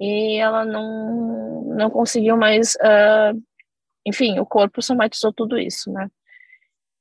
e 0.00 0.36
ela 0.38 0.64
não 0.64 1.64
não 1.76 1.90
conseguiu 1.90 2.36
mais, 2.36 2.74
uh, 2.76 3.40
enfim, 4.06 4.38
o 4.38 4.46
corpo 4.46 4.82
somatizou 4.82 5.32
tudo 5.32 5.58
isso, 5.58 5.90
né? 5.92 6.08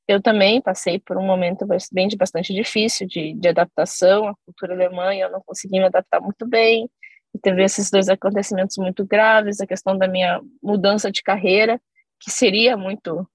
Eu 0.08 0.22
também 0.22 0.62
passei 0.62 1.00
por 1.00 1.18
um 1.18 1.26
momento 1.26 1.66
bem 1.92 2.08
de 2.08 2.18
bastante 2.18 2.54
difícil 2.54 3.08
de, 3.08 3.34
de 3.34 3.48
adaptação 3.50 4.28
à 4.28 4.36
cultura 4.46 4.74
alemã, 4.74 5.14
eu 5.16 5.32
não 5.32 5.42
consegui 5.46 5.80
me 5.80 5.86
adaptar 5.86 6.22
muito 6.22 6.48
bem 6.48 6.90
teve 7.40 7.64
esses 7.64 7.90
dois 7.90 8.10
acontecimentos 8.10 8.78
muito 8.78 9.06
graves, 9.06 9.62
a 9.62 9.68
questão 9.68 9.98
da 9.98 10.08
minha 10.08 10.42
mudança 10.62 11.12
de 11.12 11.22
carreira, 11.22 11.80
que 12.20 12.30
seria 12.32 12.76
muito, 12.78 13.28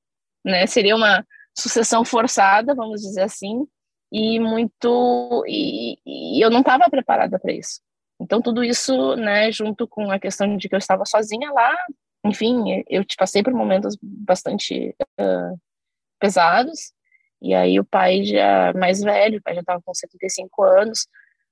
né, 0.45 0.67
seria 0.67 0.97
uma 0.97 1.25
sucessão 1.57 2.05
forçada, 2.05 2.75
vamos 2.75 3.01
dizer 3.01 3.23
assim, 3.23 3.67
e 4.13 4.39
muito 4.39 5.45
e, 5.47 5.99
e 6.07 6.45
eu 6.45 6.51
não 6.51 6.61
estava 6.61 6.89
preparada 6.91 7.39
para 7.39 7.53
isso. 7.53 7.81
Então 8.21 8.41
tudo 8.41 8.63
isso, 8.63 9.17
né, 9.17 9.51
junto 9.51 9.87
com 9.87 10.11
a 10.11 10.19
questão 10.19 10.57
de 10.57 10.69
que 10.69 10.75
eu 10.75 10.79
estava 10.79 11.05
sozinha 11.05 11.51
lá, 11.53 11.75
enfim, 12.25 12.85
eu 12.89 13.05
te 13.05 13.17
passei 13.17 13.43
por 13.43 13.53
momentos 13.53 13.97
bastante 14.03 14.95
uh, 15.21 15.61
pesados. 16.19 16.93
E 17.41 17.55
aí 17.55 17.79
o 17.79 17.85
pai 17.85 18.25
já 18.25 18.73
mais 18.75 19.01
velho, 19.01 19.39
o 19.39 19.43
pai 19.43 19.55
já 19.55 19.61
estava 19.61 19.83
com 19.83 19.95
75 19.95 20.63
anos, 20.65 21.07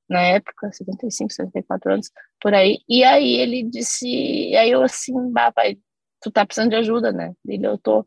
na 0.09 0.21
época, 0.21 0.71
75, 0.73 1.33
74 1.33 1.93
anos, 1.93 2.11
por 2.41 2.55
aí. 2.55 2.79
E 2.89 3.05
aí 3.05 3.35
ele 3.35 3.63
disse, 3.63 4.07
e 4.07 4.57
aí 4.57 4.71
eu 4.71 4.83
assim, 4.83 5.15
pai, 5.55 5.79
tu 6.21 6.31
tá 6.31 6.45
precisando 6.45 6.71
de 6.71 6.77
ajuda, 6.77 7.13
né? 7.13 7.33
Ele, 7.47 7.67
eu 7.67 7.79
tô, 7.79 8.05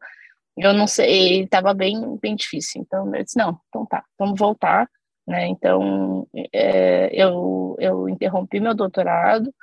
eu 0.57 0.73
não 0.73 0.87
sei, 0.87 1.47
tava 1.47 1.73
bem, 1.73 2.17
bem 2.21 2.35
difícil. 2.35 2.81
Então 2.81 3.13
eu 3.15 3.23
disse, 3.23 3.37
não, 3.37 3.59
então 3.69 3.85
tá, 3.85 4.03
vamos 4.17 4.39
voltar, 4.39 4.89
né? 5.27 5.47
Então 5.47 6.27
é, 6.53 7.09
eu, 7.13 7.75
eu 7.79 8.09
interrompi 8.09 8.59
meu 8.59 8.73
doutorado 8.75 9.53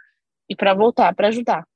e 0.49 0.57
para 0.57 0.75
voltar, 0.75 1.15
para 1.15 1.29
ajudar. 1.29 1.67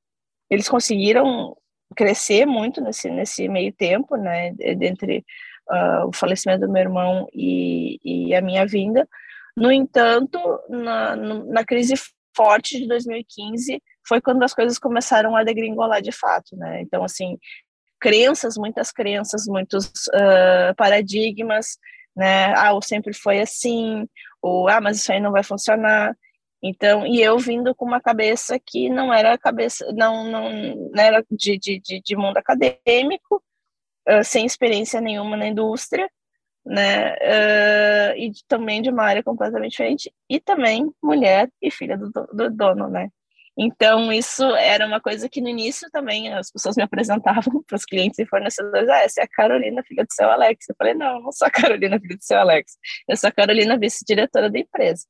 Eles 0.51 0.69
conseguiram 0.69 1.57
crescer 1.97 2.47
muito 2.47 2.81
nesse, 2.81 3.11
nesse 3.11 3.49
meio 3.49 3.73
tempo, 3.73 4.17
né? 4.17 4.55
Entre 4.61 5.25
uh, 5.71 6.09
o 6.09 6.13
falecimento 6.13 6.67
do 6.67 6.73
meu 6.73 6.83
irmão 6.83 7.29
e, 7.33 7.99
e 8.05 8.35
a 8.35 8.41
minha 8.41 8.67
vinda, 8.67 9.09
no 9.59 9.73
entanto, 9.73 10.39
na, 10.69 11.17
na 11.17 11.65
crise 11.65 11.95
forte 12.37 12.79
de 12.79 12.87
2015 12.87 13.83
foi 14.07 14.21
quando 14.21 14.43
as 14.43 14.55
coisas 14.55 14.79
começaram 14.79 15.37
a 15.37 15.43
degringolar 15.43 16.01
de 16.01 16.13
fato, 16.13 16.57
né? 16.57 16.81
Então, 16.81 17.03
assim, 17.05 17.37
crenças, 18.01 18.57
muitas 18.57 18.93
crenças, 18.93 19.47
muitos 19.47 19.87
uh, 20.09 20.75
paradigmas, 20.77 21.77
né? 22.17 22.55
Ah, 22.57 22.73
o 22.73 22.81
sempre 22.81 23.13
foi 23.13 23.41
assim, 23.41 24.07
ou 24.41 24.69
ah, 24.69 24.81
mas 24.81 24.99
isso 24.99 25.13
aí 25.13 25.21
não 25.21 25.33
vai 25.33 25.43
funcionar. 25.43 26.17
Então, 26.63 27.07
e 27.07 27.23
eu 27.23 27.39
vindo 27.39 27.75
com 27.75 27.85
uma 27.85 28.01
cabeça 28.01 28.59
que 28.59 28.89
não 28.89 29.13
era 29.13 29.39
cabeça, 29.39 29.85
não, 29.93 30.25
não, 30.25 30.51
não 30.93 31.03
era 31.03 31.25
de, 31.31 31.59
de, 31.59 31.81
de, 31.81 32.17
mundo 32.17 32.37
acadêmico, 32.37 33.43
uh, 34.09 34.25
sem 34.25 34.47
experiência 34.47 35.01
nenhuma 35.01 35.37
na 35.37 35.47
indústria, 35.47 36.09
né? 36.69 37.15
Uh, 37.15 38.17
e 38.17 38.33
também 38.47 38.83
de 38.83 38.91
uma 38.91 39.05
área 39.05 39.23
completamente 39.23 39.73
diferente, 39.73 40.13
e 40.29 40.39
também 40.39 40.93
mulher 41.03 41.51
e 41.63 41.71
filha 41.71 41.97
do, 41.97 42.11
do 42.11 42.51
dono, 42.51 42.89
né? 42.89 43.09
Então, 43.61 44.13
isso 44.13 44.45
era 44.55 44.87
uma 44.87 45.01
coisa 45.01 45.29
que 45.29 45.41
no 45.41 45.49
início 45.49 45.91
também 45.91 46.33
as 46.33 46.53
pessoas 46.53 46.77
me 46.77 46.83
apresentavam 46.85 47.63
para 47.67 47.75
os 47.77 47.85
clientes 47.85 48.19
e 48.19 48.27
fornecedores: 48.27 48.89
ah, 48.89 49.01
essa 49.01 49.23
é 49.23 49.25
a 49.25 49.29
Carolina, 49.29 49.83
filha 49.83 50.05
do 50.05 50.13
seu 50.13 50.31
Alex. 50.31 50.69
Eu 50.69 50.77
falei: 50.79 50.95
não, 50.95 51.21
não 51.23 51.33
sou 51.33 51.49
a 51.49 51.51
Carolina, 51.51 51.99
filha 51.99 52.17
do 52.17 52.25
seu 52.25 52.39
Alex. 52.39 52.77
Eu 53.09 53.17
sou 53.17 53.29
a 53.29 53.33
Carolina, 53.33 53.79
vice-diretora 53.79 54.51
da 54.51 54.59
empresa. 54.59 55.05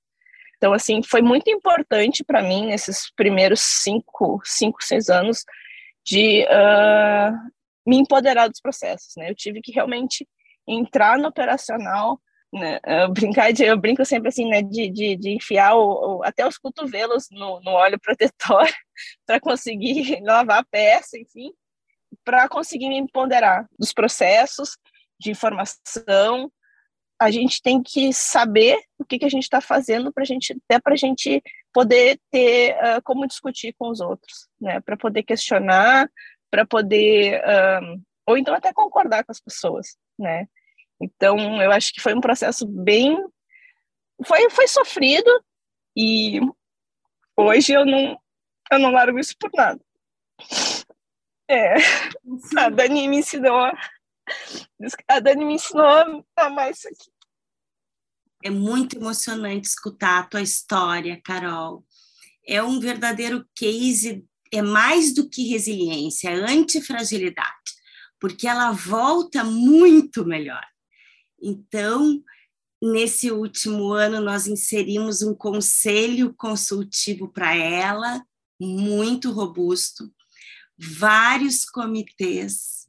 Então, 0.56 0.72
assim, 0.72 1.02
foi 1.02 1.22
muito 1.22 1.50
importante 1.50 2.24
para 2.24 2.42
mim 2.42 2.66
nesses 2.66 3.12
primeiros 3.14 3.60
cinco, 3.60 4.40
cinco, 4.44 4.82
seis 4.82 5.08
anos 5.08 5.44
de 6.04 6.44
uh, 6.44 7.32
me 7.86 7.96
empoderar 7.98 8.48
dos 8.48 8.60
processos, 8.60 9.14
né? 9.16 9.30
Eu 9.30 9.34
tive 9.34 9.60
que 9.60 9.72
realmente 9.72 10.26
entrar 10.68 11.18
no 11.18 11.28
operacional, 11.28 12.20
né, 12.52 12.78
brincar 13.12 13.52
de, 13.52 13.64
eu 13.64 13.76
brinco 13.76 14.04
sempre 14.04 14.28
assim, 14.28 14.48
né, 14.48 14.62
de, 14.62 14.88
de, 14.90 15.16
de 15.16 15.30
enfiar 15.30 15.74
o, 15.74 16.18
o, 16.18 16.24
até 16.24 16.46
os 16.46 16.56
cotovelos 16.56 17.26
no, 17.30 17.60
no 17.60 17.72
óleo 17.72 17.98
protetor 18.00 18.66
para 19.26 19.40
conseguir 19.40 20.20
lavar 20.24 20.60
a 20.60 20.64
peça, 20.64 21.18
enfim, 21.18 21.52
para 22.24 22.48
conseguir 22.48 22.88
me 22.88 22.98
empoderar 22.98 23.66
dos 23.78 23.92
processos 23.92 24.76
de 25.20 25.30
informação. 25.30 26.50
A 27.20 27.30
gente 27.30 27.60
tem 27.60 27.82
que 27.82 28.12
saber 28.12 28.80
o 28.96 29.04
que, 29.04 29.18
que 29.18 29.24
a 29.24 29.30
gente 29.30 29.42
está 29.42 29.60
fazendo 29.60 30.12
para 30.12 30.24
gente 30.24 30.56
até 30.64 30.80
para 30.80 30.94
a 30.94 30.96
gente 30.96 31.42
poder 31.72 32.18
ter 32.30 32.76
uh, 32.76 33.02
como 33.02 33.26
discutir 33.26 33.74
com 33.76 33.90
os 33.90 34.00
outros, 34.00 34.48
né, 34.60 34.80
para 34.80 34.96
poder 34.96 35.22
questionar, 35.22 36.08
para 36.50 36.64
poder 36.64 37.40
uh, 37.40 38.00
ou 38.26 38.36
então 38.36 38.54
até 38.54 38.72
concordar 38.72 39.24
com 39.24 39.32
as 39.32 39.40
pessoas, 39.40 39.96
né? 40.18 40.46
Então, 41.00 41.60
eu 41.62 41.70
acho 41.70 41.92
que 41.92 42.00
foi 42.00 42.14
um 42.14 42.20
processo 42.20 42.66
bem. 42.66 43.16
Foi, 44.24 44.50
foi 44.50 44.66
sofrido 44.66 45.30
e 45.96 46.40
hoje 47.36 47.72
eu 47.72 47.84
não, 47.86 48.18
eu 48.70 48.78
não 48.78 48.90
largo 48.90 49.18
isso 49.18 49.34
por 49.38 49.50
nada. 49.54 49.80
É, 51.48 51.74
a 52.58 52.68
Dani 52.68 53.08
me 53.08 53.18
ensinou. 53.18 53.72
A 55.08 55.20
Dani 55.20 55.44
me 55.44 55.54
ensinou 55.54 55.86
a 55.86 56.22
amar 56.36 56.70
isso 56.70 56.88
aqui. 56.88 57.10
É 58.44 58.50
muito 58.50 58.96
emocionante 58.96 59.66
escutar 59.66 60.20
a 60.20 60.26
tua 60.26 60.42
história, 60.42 61.20
Carol. 61.24 61.84
É 62.46 62.62
um 62.62 62.78
verdadeiro 62.78 63.44
case, 63.54 64.24
é 64.52 64.62
mais 64.62 65.14
do 65.14 65.28
que 65.28 65.48
resiliência, 65.48 66.30
é 66.30 66.34
antifragilidade, 66.34 67.72
porque 68.20 68.46
ela 68.46 68.70
volta 68.70 69.42
muito 69.42 70.24
melhor. 70.24 70.64
Então, 71.40 72.22
nesse 72.82 73.30
último 73.30 73.92
ano, 73.92 74.20
nós 74.20 74.46
inserimos 74.46 75.22
um 75.22 75.34
conselho 75.34 76.34
consultivo 76.34 77.28
para 77.28 77.54
ela, 77.54 78.22
muito 78.60 79.30
robusto, 79.30 80.12
vários 80.76 81.64
comitês, 81.64 82.86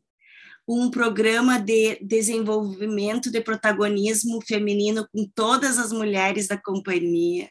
um 0.68 0.91
programa 0.91 1.60
de 1.60 1.96
desenvolvimento 1.96 3.32
de 3.32 3.41
protagonismo 3.41 4.39
feminino 4.46 5.08
com 5.12 5.27
todas 5.34 5.79
as 5.79 5.91
mulheres 5.91 6.48
da 6.48 6.58
companhia. 6.58 7.50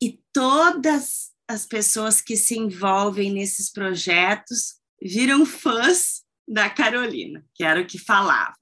E 0.00 0.20
todas 0.32 1.30
as 1.48 1.64
pessoas 1.64 2.20
que 2.20 2.36
se 2.36 2.58
envolvem 2.58 3.32
nesses 3.32 3.72
projetos 3.72 4.74
viram 5.00 5.46
fãs 5.46 6.22
da 6.46 6.68
Carolina, 6.68 7.44
que 7.54 7.64
era 7.64 7.80
o 7.80 7.86
que 7.86 7.98
falava. 7.98 8.56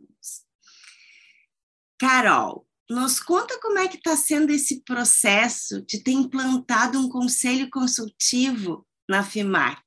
Carol, 2.00 2.66
nos 2.88 3.20
conta 3.20 3.60
como 3.60 3.78
é 3.78 3.86
que 3.86 3.98
está 3.98 4.16
sendo 4.16 4.50
esse 4.50 4.82
processo 4.82 5.84
de 5.84 6.02
ter 6.02 6.12
implantado 6.12 6.98
um 6.98 7.10
conselho 7.10 7.68
consultivo 7.70 8.86
na 9.06 9.22
FIMAC. 9.22 9.82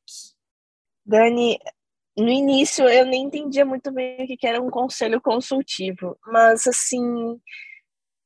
Dani, 1.03 1.57
no 2.15 2.29
início 2.29 2.87
eu 2.87 3.07
nem 3.07 3.23
entendia 3.23 3.65
muito 3.65 3.91
bem 3.91 4.23
o 4.23 4.37
que 4.37 4.45
era 4.45 4.61
um 4.61 4.69
conselho 4.69 5.19
consultivo, 5.19 6.15
mas 6.27 6.67
assim 6.67 7.01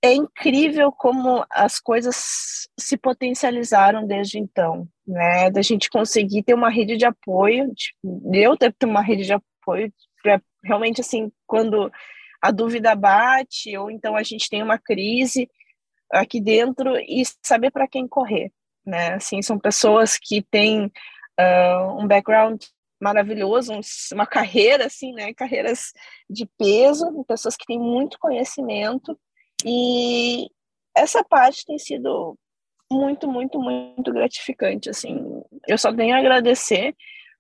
é 0.04 0.14
incrível 0.14 0.92
como 0.92 1.46
as 1.50 1.80
coisas 1.80 2.68
se 2.78 2.98
potencializaram 2.98 4.06
desde 4.06 4.38
então, 4.38 4.86
né? 5.08 5.50
Da 5.50 5.62
gente 5.62 5.90
conseguir 5.90 6.44
ter 6.44 6.54
uma 6.54 6.70
rede 6.70 6.98
de 6.98 7.06
apoio, 7.06 7.72
de 7.74 8.38
eu 8.38 8.58
ter 8.58 8.74
uma 8.84 9.02
rede 9.02 9.24
de 9.24 9.34
apoio, 9.34 9.92
realmente 10.64 11.00
assim, 11.00 11.32
quando 11.48 11.90
a 12.48 12.52
dúvida 12.52 12.96
bate, 12.96 13.78
ou 13.78 13.92
então 13.92 14.16
a 14.16 14.24
gente 14.24 14.50
tem 14.50 14.64
uma 14.64 14.78
crise 14.78 15.50
aqui 16.10 16.40
dentro 16.40 16.98
e 16.98 17.24
saber 17.44 17.72
para 17.72 17.88
quem 17.88 18.08
correr, 18.08 18.54
né? 18.86 19.16
Assim, 19.16 19.42
são 19.42 19.60
pessoas 19.60 20.18
que 20.18 20.42
têm 20.42 20.86
uh, 20.86 22.00
um 22.00 22.08
background 22.08 22.64
maravilhoso, 23.02 23.74
um, 23.74 23.82
uma 24.14 24.26
carreira 24.26 24.86
assim, 24.86 25.12
né? 25.12 25.34
Carreiras 25.34 25.92
de 26.30 26.46
peso, 26.58 27.26
pessoas 27.28 27.58
que 27.58 27.66
têm 27.66 27.80
muito 27.80 28.18
conhecimento 28.18 29.20
e 29.66 30.48
essa 30.96 31.24
parte 31.26 31.66
tem 31.66 31.78
sido 31.78 32.38
muito, 32.90 33.28
muito, 33.28 33.60
muito 33.60 34.14
gratificante, 34.14 34.90
assim. 34.90 35.20
Eu 35.68 35.78
só 35.78 35.94
tenho 35.94 36.16
a 36.16 36.20
agradecer 36.20 36.96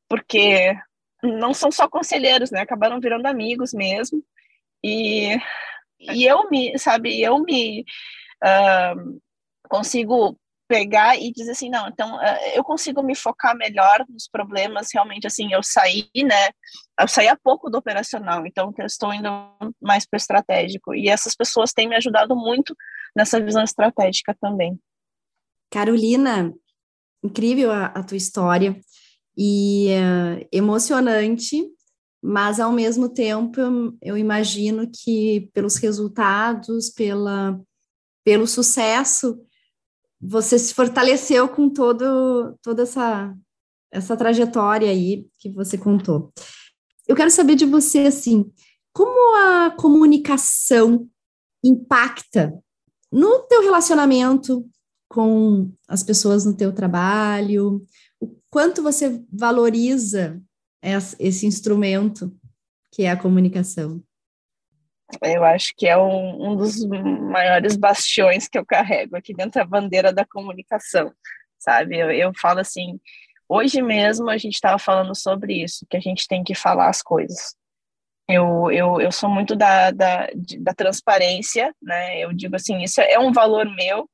porque 0.09 0.75
não 1.23 1.53
são 1.53 1.71
só 1.71 1.87
conselheiros, 1.87 2.51
né? 2.51 2.59
Acabaram 2.59 2.99
virando 2.99 3.25
amigos 3.25 3.73
mesmo. 3.73 4.21
E, 4.83 5.37
e 5.99 6.25
eu 6.25 6.49
me, 6.49 6.77
sabe, 6.77 7.21
eu 7.21 7.39
me 7.39 7.83
uh, 8.43 9.19
consigo 9.69 10.39
pegar 10.67 11.17
e 11.17 11.31
dizer 11.31 11.51
assim, 11.51 11.69
não, 11.69 11.87
então 11.87 12.19
eu 12.53 12.63
consigo 12.63 13.01
me 13.01 13.15
focar 13.15 13.55
melhor 13.55 14.05
nos 14.09 14.27
problemas, 14.27 14.89
realmente, 14.93 15.25
assim, 15.25 15.51
eu 15.53 15.63
saí, 15.63 16.09
né, 16.13 16.49
eu 16.99 17.07
saí 17.07 17.27
há 17.27 17.37
pouco 17.37 17.69
do 17.69 17.77
operacional, 17.77 18.45
então 18.45 18.73
eu 18.77 18.85
estou 18.85 19.13
indo 19.13 19.29
mais 19.81 20.05
para 20.05 20.17
o 20.17 20.19
estratégico, 20.19 20.93
e 20.93 21.07
essas 21.07 21.35
pessoas 21.35 21.71
têm 21.71 21.87
me 21.87 21.95
ajudado 21.95 22.35
muito 22.35 22.75
nessa 23.15 23.39
visão 23.39 23.63
estratégica 23.63 24.35
também. 24.41 24.77
Carolina, 25.71 26.53
incrível 27.23 27.71
a, 27.71 27.85
a 27.85 28.03
tua 28.03 28.17
história, 28.17 28.77
e 29.37 29.89
uh, 29.91 30.47
emocionante, 30.51 31.63
mas 32.21 32.59
ao 32.59 32.71
mesmo 32.71 33.09
tempo 33.09 33.59
eu, 34.01 34.17
imagino 34.17 34.89
que 34.91 35.49
pelos 35.53 35.75
resultados, 35.77 36.89
pela, 36.89 37.59
pelo 38.23 38.47
sucesso, 38.47 39.39
você 40.19 40.57
se 40.57 40.73
fortaleceu 40.73 41.47
com 41.47 41.69
todo, 41.69 42.57
toda 42.61 42.83
essa, 42.83 43.35
essa 43.91 44.17
trajetória 44.17 44.89
aí 44.89 45.27
que 45.37 45.49
você 45.51 45.77
contou. 45.77 46.31
Eu 47.07 47.15
quero 47.15 47.29
saber 47.29 47.55
de 47.55 47.65
você, 47.65 47.99
assim, 47.99 48.51
como 48.91 49.37
a 49.37 49.71
comunicação 49.71 51.07
impacta 51.63 52.53
no 53.11 53.39
teu 53.43 53.61
relacionamento 53.61 54.67
com 55.07 55.71
as 55.87 56.03
pessoas 56.03 56.43
no 56.45 56.55
teu 56.55 56.73
trabalho, 56.73 57.85
o 58.19 58.35
quanto 58.49 58.83
você 58.83 59.23
valoriza 59.31 60.41
esse 60.81 61.45
instrumento 61.45 62.35
que 62.91 63.03
é 63.03 63.11
a 63.11 63.17
comunicação? 63.17 64.03
Eu 65.23 65.43
acho 65.43 65.73
que 65.75 65.87
é 65.87 65.97
um, 65.97 66.51
um 66.51 66.55
dos 66.55 66.85
maiores 66.85 67.77
bastiões 67.77 68.47
que 68.47 68.57
eu 68.57 68.65
carrego 68.65 69.15
aqui 69.15 69.33
dentro 69.33 69.61
da 69.61 69.65
bandeira 69.65 70.11
da 70.11 70.25
comunicação, 70.25 71.13
sabe? 71.57 71.97
Eu, 71.97 72.11
eu 72.11 72.31
falo 72.39 72.59
assim, 72.59 72.99
hoje 73.47 73.81
mesmo 73.81 74.29
a 74.29 74.37
gente 74.37 74.55
estava 74.55 74.77
falando 74.77 75.15
sobre 75.15 75.63
isso, 75.63 75.85
que 75.89 75.95
a 75.95 75.99
gente 76.01 76.27
tem 76.27 76.43
que 76.43 76.53
falar 76.53 76.89
as 76.89 77.01
coisas. 77.01 77.55
Eu, 78.27 78.69
eu, 78.69 78.99
eu 78.99 79.11
sou 79.11 79.29
muito 79.29 79.55
da, 79.55 79.91
da, 79.91 80.27
da 80.59 80.73
transparência, 80.73 81.73
né? 81.81 82.19
Eu 82.19 82.33
digo 82.33 82.57
assim, 82.57 82.83
isso 82.83 82.99
é 82.99 83.17
um 83.17 83.31
valor 83.31 83.65
meu 83.73 84.09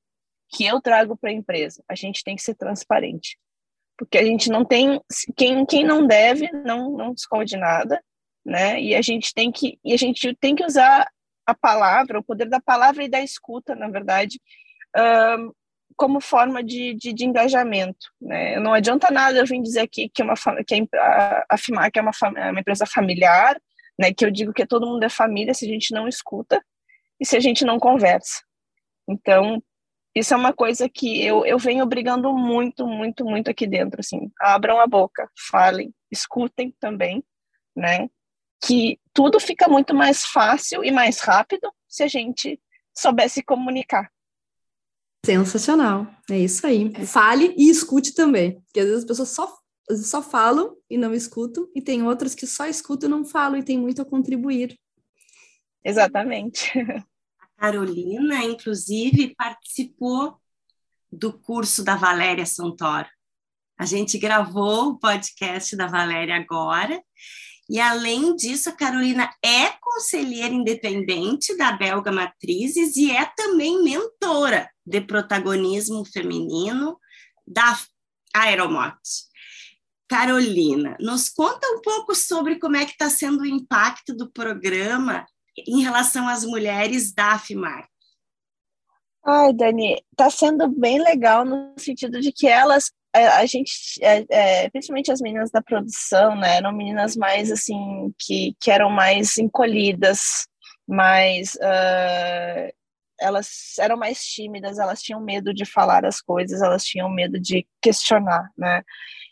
que 0.49 0.63
eu 0.63 0.79
trago 0.79 1.17
para 1.17 1.31
a 1.31 1.33
empresa. 1.33 1.83
A 1.89 1.95
gente 1.95 2.23
tem 2.23 2.35
que 2.35 2.43
ser 2.43 2.53
transparente 2.53 3.39
porque 3.97 4.17
a 4.17 4.23
gente 4.23 4.49
não 4.49 4.65
tem 4.65 4.99
quem, 5.35 5.65
quem 5.65 5.83
não 5.83 6.05
deve 6.05 6.49
não 6.51 6.91
não 6.91 7.13
esconde 7.13 7.57
nada 7.57 8.01
né? 8.45 8.81
E 8.81 8.93
a 8.93 9.01
gente 9.01 9.33
tem 9.33 9.51
que 9.51 9.79
e 9.83 9.93
a 9.93 9.97
gente 9.97 10.35
tem 10.35 10.55
que 10.55 10.65
usar 10.65 11.07
a 11.45 11.53
palavra 11.53 12.19
o 12.19 12.23
poder 12.23 12.49
da 12.49 12.59
palavra 12.59 13.03
e 13.03 13.09
da 13.09 13.21
escuta 13.21 13.75
na 13.75 13.87
verdade 13.89 14.39
um, 14.97 15.51
como 15.95 16.19
forma 16.19 16.63
de, 16.63 16.95
de, 16.95 17.13
de, 17.13 17.25
engajamento 17.25 18.07
né? 18.21 18.59
Não 18.59 18.73
adianta 18.73 19.11
nada 19.11 19.37
eu 19.37 19.45
vir 19.45 19.61
dizer 19.61 19.81
aqui 19.81 20.09
que 20.09 20.21
é 20.21 20.25
uma 20.25 20.35
que 20.65 20.87
a, 20.95 21.45
afirmar 21.49 21.91
que 21.91 21.99
é 21.99 22.01
uma, 22.01 22.11
uma 22.51 22.59
empresa 22.59 22.85
familiar 22.85 23.57
né? 23.97 24.13
Que 24.13 24.25
eu 24.25 24.31
digo 24.31 24.53
que 24.53 24.65
todo 24.65 24.87
mundo 24.87 25.03
é 25.03 25.09
família 25.09 25.53
se 25.53 25.65
a 25.65 25.69
gente 25.69 25.93
não 25.93 26.07
escuta 26.07 26.63
e 27.19 27.25
se 27.25 27.37
a 27.37 27.39
gente 27.39 27.63
não 27.63 27.79
conversa. 27.79 28.43
Então 29.07 29.61
isso 30.15 30.33
é 30.33 30.37
uma 30.37 30.53
coisa 30.53 30.87
que 30.87 31.23
eu, 31.23 31.45
eu 31.45 31.57
venho 31.57 31.85
brigando 31.85 32.31
muito, 32.33 32.85
muito, 32.85 33.25
muito 33.25 33.49
aqui 33.49 33.65
dentro, 33.65 33.99
assim, 33.99 34.31
abram 34.39 34.79
a 34.79 34.85
boca, 34.85 35.29
falem, 35.49 35.93
escutem 36.11 36.75
também, 36.79 37.23
né, 37.75 38.09
que 38.63 38.99
tudo 39.13 39.39
fica 39.39 39.67
muito 39.67 39.93
mais 39.93 40.23
fácil 40.23 40.83
e 40.83 40.91
mais 40.91 41.19
rápido 41.19 41.71
se 41.87 42.03
a 42.03 42.07
gente 42.07 42.59
soubesse 42.95 43.43
comunicar. 43.43 44.09
Sensacional, 45.25 46.07
é 46.29 46.37
isso 46.39 46.65
aí. 46.67 46.93
Fale 47.05 47.53
e 47.57 47.69
escute 47.69 48.13
também, 48.13 48.61
porque 48.61 48.79
às 48.79 48.85
vezes 48.85 48.99
as 48.99 49.07
pessoas 49.07 49.29
só, 49.29 49.57
só 49.91 50.21
falam 50.21 50.75
e 50.89 50.97
não 50.97 51.13
escutam, 51.13 51.67
e 51.75 51.81
tem 51.81 52.03
outras 52.03 52.35
que 52.35 52.45
só 52.45 52.67
escutam 52.67 53.09
e 53.09 53.11
não 53.11 53.25
falam 53.25 53.57
e 53.57 53.63
tem 53.63 53.79
muito 53.79 54.01
a 54.01 54.05
contribuir. 54.05 54.77
Exatamente. 55.83 56.71
Carolina, 57.57 58.43
inclusive, 58.43 59.35
participou 59.35 60.37
do 61.11 61.31
curso 61.31 61.83
da 61.83 61.95
Valéria 61.95 62.45
Santoro. 62.45 63.07
A 63.77 63.85
gente 63.85 64.17
gravou 64.17 64.89
o 64.89 64.99
podcast 64.99 65.75
da 65.75 65.87
Valéria 65.87 66.35
agora. 66.35 67.01
E, 67.69 67.79
além 67.79 68.35
disso, 68.35 68.69
a 68.69 68.73
Carolina 68.73 69.29
é 69.43 69.69
conselheira 69.81 70.53
independente 70.53 71.55
da 71.55 71.71
Belga 71.71 72.11
Matrizes 72.11 72.95
e 72.95 73.11
é 73.11 73.25
também 73.25 73.83
mentora 73.83 74.69
de 74.85 75.01
protagonismo 75.01 76.03
feminino 76.05 76.99
da 77.47 77.79
Aeromote. 78.33 79.31
Carolina, 80.07 80.95
nos 80.99 81.29
conta 81.29 81.65
um 81.71 81.81
pouco 81.81 82.13
sobre 82.13 82.59
como 82.59 82.75
é 82.75 82.85
que 82.85 82.91
está 82.91 83.09
sendo 83.09 83.41
o 83.41 83.45
impacto 83.45 84.13
do 84.13 84.31
programa 84.31 85.25
em 85.57 85.81
relação 85.81 86.27
às 86.27 86.43
mulheres 86.43 87.13
da 87.13 87.33
AFMAR? 87.33 87.87
Ai, 89.25 89.53
Dani, 89.53 90.03
está 90.11 90.29
sendo 90.29 90.67
bem 90.67 91.01
legal 91.01 91.45
no 91.45 91.73
sentido 91.77 92.19
de 92.19 92.31
que 92.31 92.45
elas, 92.45 92.91
é, 93.15 93.27
a, 93.27 93.45
gente, 93.45 93.71
é, 94.01 94.25
é, 94.29 94.69
principalmente 94.69 95.11
as 95.11 95.21
meninas 95.21 95.49
da 95.49 95.61
produção, 95.61 96.35
né, 96.35 96.57
eram 96.57 96.73
meninas 96.73 97.15
mais 97.15 97.49
assim, 97.49 98.13
que, 98.19 98.53
que 98.59 98.69
eram 98.69 98.89
mais 98.89 99.37
encolhidas, 99.37 100.45
mais. 100.87 101.55
Uh, 101.55 102.73
elas 103.19 103.75
eram 103.79 103.95
mais 103.95 104.21
tímidas, 104.25 104.77
elas 104.79 105.01
tinham 105.01 105.21
medo 105.21 105.53
de 105.53 105.63
falar 105.65 106.05
as 106.05 106.19
coisas, 106.19 106.61
elas 106.61 106.83
tinham 106.83 107.09
medo 107.09 107.39
de 107.39 107.65
questionar, 107.81 108.49
né? 108.57 108.83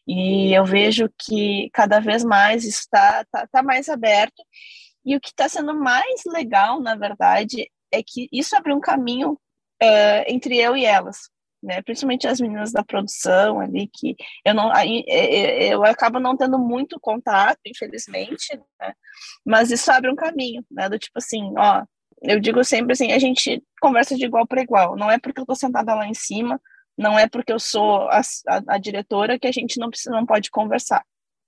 E 0.08 0.54
eu 0.54 0.64
vejo 0.66 1.10
que 1.20 1.70
cada 1.74 2.00
vez 2.00 2.24
mais 2.24 2.64
está 2.64 3.26
tá, 3.32 3.46
tá 3.48 3.62
mais 3.62 3.90
aberto 3.90 4.42
e 5.06 5.16
o 5.16 5.20
que 5.20 5.30
está 5.30 5.50
sendo 5.50 5.74
mais 5.74 6.24
legal, 6.26 6.80
na 6.80 6.96
verdade, 6.96 7.70
é 7.92 8.02
que 8.04 8.28
isso 8.32 8.56
abriu 8.56 8.76
um 8.76 8.80
caminho 8.80 9.34
uh, 9.34 10.24
entre 10.28 10.58
eu 10.58 10.76
e 10.78 10.86
elas, 10.86 11.30
né? 11.62 11.82
Principalmente 11.82 12.28
as 12.28 12.40
meninas 12.40 12.72
da 12.72 12.84
produção 12.84 13.60
ali, 13.60 13.90
que 13.94 14.16
eu 14.46 14.54
não, 14.54 14.72
aí, 14.72 15.04
eu 15.08 15.84
acabo 15.84 16.20
não 16.20 16.38
tendo 16.38 16.58
muito 16.58 17.00
contato, 17.00 17.60
infelizmente, 17.66 18.58
né? 18.80 18.94
Mas 19.46 19.72
isso 19.72 19.92
abre 19.92 20.12
um 20.12 20.16
caminho, 20.16 20.64
né? 20.70 20.90
Do 20.90 20.98
tipo 20.98 21.18
assim, 21.18 21.54
ó, 21.58 21.84
eu 22.22 22.40
digo 22.40 22.64
sempre 22.64 22.94
assim, 22.94 23.12
a 23.12 23.20
gente 23.20 23.64
conversa 23.82 24.16
de 24.16 24.26
igual 24.26 24.46
para 24.48 24.62
igual. 24.62 24.96
Não 24.96 25.10
é 25.10 25.20
porque 25.20 25.40
eu 25.40 25.44
estou 25.44 25.56
sentada 25.56 25.94
lá 25.96 26.08
em 26.08 26.14
cima, 26.14 26.62
não 26.98 27.18
é 27.18 27.28
porque 27.28 27.52
eu 27.52 27.60
sou 27.60 28.10
a, 28.10 28.22
a, 28.48 28.62
a 28.76 28.78
diretora 28.78 29.40
que 29.40 29.48
a 29.48 29.52
gente 29.52 29.80
não 29.80 29.90
precisa, 29.90 30.12
não 30.12 30.26
pode 30.26 30.52
conversar. 30.52 31.04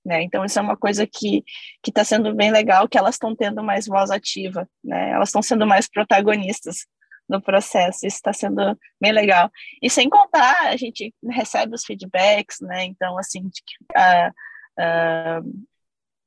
Né? 0.06 0.24
Então, 0.24 0.44
isso 0.44 0.60
é 0.60 0.62
uma 0.62 0.76
coisa 0.76 1.08
que 1.08 1.44
está 1.88 2.04
sendo 2.04 2.36
bem 2.36 2.52
legal, 2.52 2.90
que 2.90 2.98
elas 2.98 3.16
estão 3.16 3.36
tendo 3.36 3.64
mais 3.64 3.88
voz 3.88 4.12
ativa, 4.12 4.68
né? 4.84 5.12
elas 5.12 5.30
estão 5.30 5.42
sendo 5.42 5.66
mais 5.66 5.90
protagonistas 5.90 6.86
no 7.30 7.42
processo, 7.42 8.06
isso 8.06 8.18
está 8.18 8.34
sendo 8.34 8.78
bem 9.00 9.14
legal. 9.14 9.50
E 9.82 9.90
sem 9.90 10.10
contar, 10.10 10.68
a 10.68 10.76
gente 10.76 11.14
recebe 11.30 11.74
os 11.74 11.86
feedbacks, 11.86 12.58
né? 12.62 12.84
então, 12.84 13.18
assim, 13.18 13.50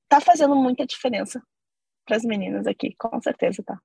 está 0.05 0.21
fazendo 0.23 0.57
muita 0.57 0.87
diferença 0.87 1.43
para 2.07 2.17
as 2.17 2.25
meninas 2.25 2.67
aqui, 2.67 2.95
com 2.97 3.21
certeza 3.21 3.63
tá. 3.63 3.79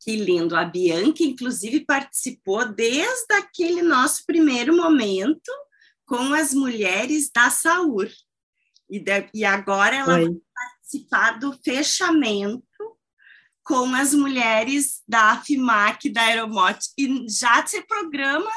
Que 0.00 0.16
lindo! 0.16 0.54
A 0.54 0.64
Bianca, 0.64 1.22
inclusive, 1.22 1.84
participou 1.84 2.72
desde 2.72 3.34
aquele 3.34 3.82
nosso 3.82 4.24
primeiro 4.26 4.76
momento 4.76 5.50
com 6.04 6.34
as 6.34 6.54
mulheres 6.54 7.30
da 7.34 7.50
saúde. 7.50 8.14
E, 8.90 9.02
e 9.34 9.44
agora 9.44 9.96
ela 9.96 10.14
Oi. 10.14 10.24
vai 10.24 10.34
participar 10.54 11.38
do 11.38 11.52
fechamento 11.64 12.62
com 13.64 13.94
as 13.94 14.14
mulheres 14.14 15.02
da 15.08 15.32
AFMAC, 15.32 16.10
da 16.10 16.22
Aeromote. 16.22 16.88
E 16.96 17.26
já 17.28 17.66
se 17.66 17.82
programa, 17.82 18.50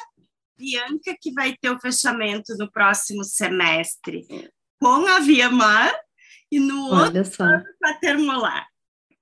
Bianca, 0.57 1.15
que 1.19 1.31
vai 1.31 1.55
ter 1.59 1.71
o 1.71 1.79
fechamento 1.79 2.55
no 2.57 2.71
próximo 2.71 3.23
semestre 3.23 4.27
com 4.79 5.07
a 5.07 5.19
Viamar 5.19 5.91
e 6.51 6.59
no 6.59 6.91
Olha 6.91 7.21
outro 7.21 7.37
para 7.79 7.93
Termolar. 7.99 8.67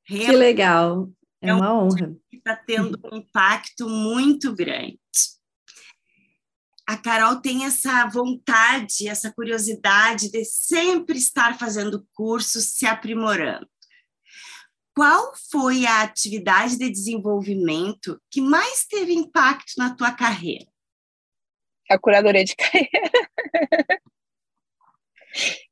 Que 0.06 0.32
legal, 0.32 1.10
é, 1.42 1.50
é 1.50 1.54
uma 1.54 1.74
um 1.74 1.86
honra. 1.86 2.16
Está 2.32 2.56
tendo 2.56 3.00
um 3.12 3.18
impacto 3.18 3.90
muito 3.90 4.54
grande 4.54 4.98
a 6.88 6.96
Carol 6.96 7.42
tem 7.42 7.66
essa 7.66 8.06
vontade, 8.06 9.10
essa 9.10 9.30
curiosidade 9.30 10.32
de 10.32 10.46
sempre 10.46 11.18
estar 11.18 11.60
fazendo 11.60 12.08
cursos, 12.14 12.72
se 12.78 12.86
aprimorando. 12.86 13.68
Qual 14.96 15.34
foi 15.52 15.86
a 15.86 16.02
atividade 16.02 16.78
de 16.78 16.90
desenvolvimento 16.90 18.20
que 18.32 18.40
mais 18.40 18.86
teve 18.86 19.14
impacto 19.14 19.74
na 19.78 19.94
tua 19.94 20.14
carreira? 20.14 20.66
A 21.92 22.00
curadoria 22.00 22.46
de 22.46 22.56
carreira. 22.56 22.90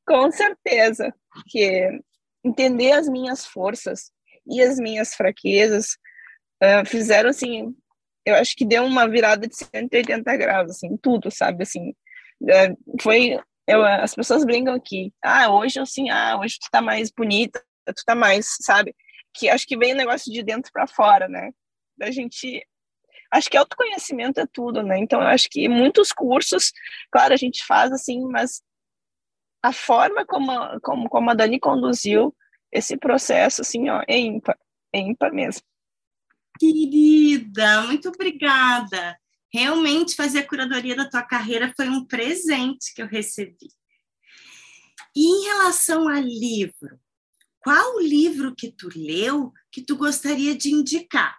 Com 0.06 0.30
certeza, 0.30 1.14
que 1.48 1.98
entender 2.44 2.92
as 2.92 3.08
minhas 3.08 3.46
forças 3.46 4.12
e 4.46 4.62
as 4.62 4.78
minhas 4.78 5.14
fraquezas 5.14 5.96
uh, 6.62 6.86
fizeram 6.86 7.30
assim 7.30 7.74
eu 8.26 8.34
acho 8.34 8.56
que 8.56 8.64
deu 8.64 8.84
uma 8.84 9.08
virada 9.08 9.46
de 9.46 9.54
180 9.54 10.36
graus, 10.36 10.70
assim, 10.72 10.96
tudo, 10.96 11.30
sabe, 11.30 11.62
assim, 11.62 11.94
é, 12.50 12.74
foi, 13.00 13.38
eu, 13.68 13.84
as 13.84 14.14
pessoas 14.14 14.44
brincam 14.44 14.74
aqui, 14.74 15.12
ah, 15.22 15.50
hoje 15.52 15.78
assim, 15.78 16.10
ah, 16.10 16.36
hoje 16.38 16.58
tu 16.60 16.68
tá 16.70 16.82
mais 16.82 17.10
bonita, 17.10 17.64
tu 17.86 18.02
tá 18.04 18.16
mais, 18.16 18.48
sabe, 18.60 18.94
que 19.32 19.48
acho 19.48 19.64
que 19.64 19.76
vem 19.78 19.94
o 19.94 19.96
negócio 19.96 20.32
de 20.32 20.42
dentro 20.42 20.72
para 20.72 20.88
fora, 20.88 21.28
né, 21.28 21.52
da 21.96 22.10
gente, 22.10 22.66
acho 23.32 23.48
que 23.48 23.56
autoconhecimento 23.56 24.40
é 24.40 24.46
tudo, 24.52 24.82
né, 24.82 24.98
então 24.98 25.20
eu 25.20 25.28
acho 25.28 25.48
que 25.48 25.68
muitos 25.68 26.10
cursos, 26.12 26.72
claro, 27.12 27.32
a 27.32 27.36
gente 27.36 27.64
faz 27.64 27.92
assim, 27.92 28.26
mas 28.26 28.60
a 29.62 29.72
forma 29.72 30.26
como, 30.26 30.80
como, 30.80 31.08
como 31.08 31.30
a 31.30 31.34
Dani 31.34 31.60
conduziu 31.60 32.34
esse 32.72 32.96
processo, 32.96 33.62
assim, 33.62 33.88
ó, 33.88 34.02
é 34.08 34.18
ímpar, 34.18 34.58
é 34.92 34.98
ímpar 34.98 35.32
mesmo. 35.32 35.62
Querida, 36.58 37.82
muito 37.82 38.08
obrigada. 38.08 39.18
Realmente 39.52 40.16
fazer 40.16 40.40
a 40.40 40.46
curadoria 40.46 40.96
da 40.96 41.08
tua 41.08 41.22
carreira 41.22 41.72
foi 41.76 41.88
um 41.88 42.04
presente 42.04 42.92
que 42.94 43.02
eu 43.02 43.06
recebi. 43.06 43.68
E 45.14 45.24
em 45.24 45.44
relação 45.46 46.08
a 46.08 46.20
livro, 46.20 46.98
qual 47.60 47.98
livro 48.00 48.54
que 48.54 48.70
tu 48.70 48.88
leu 48.94 49.52
que 49.72 49.82
tu 49.82 49.96
gostaria 49.96 50.54
de 50.54 50.72
indicar? 50.72 51.36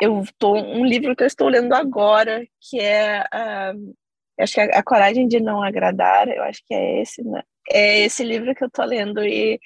Eu 0.00 0.24
tô 0.38 0.54
um 0.54 0.84
livro 0.84 1.14
que 1.14 1.22
eu 1.22 1.26
estou 1.26 1.48
lendo 1.48 1.74
agora, 1.74 2.46
que 2.60 2.80
é 2.80 3.20
uh, 3.22 3.96
acho 4.40 4.54
que 4.54 4.60
a, 4.60 4.78
a, 4.78 4.82
coragem 4.82 5.26
de 5.26 5.40
não 5.40 5.62
agradar, 5.62 6.28
eu 6.28 6.42
acho 6.44 6.62
que 6.66 6.72
é 6.72 7.02
esse, 7.02 7.22
né? 7.22 7.42
É 7.70 8.00
esse 8.00 8.24
livro 8.24 8.54
que 8.54 8.64
eu 8.64 8.70
tô 8.70 8.84
lendo 8.84 9.22
e 9.24 9.58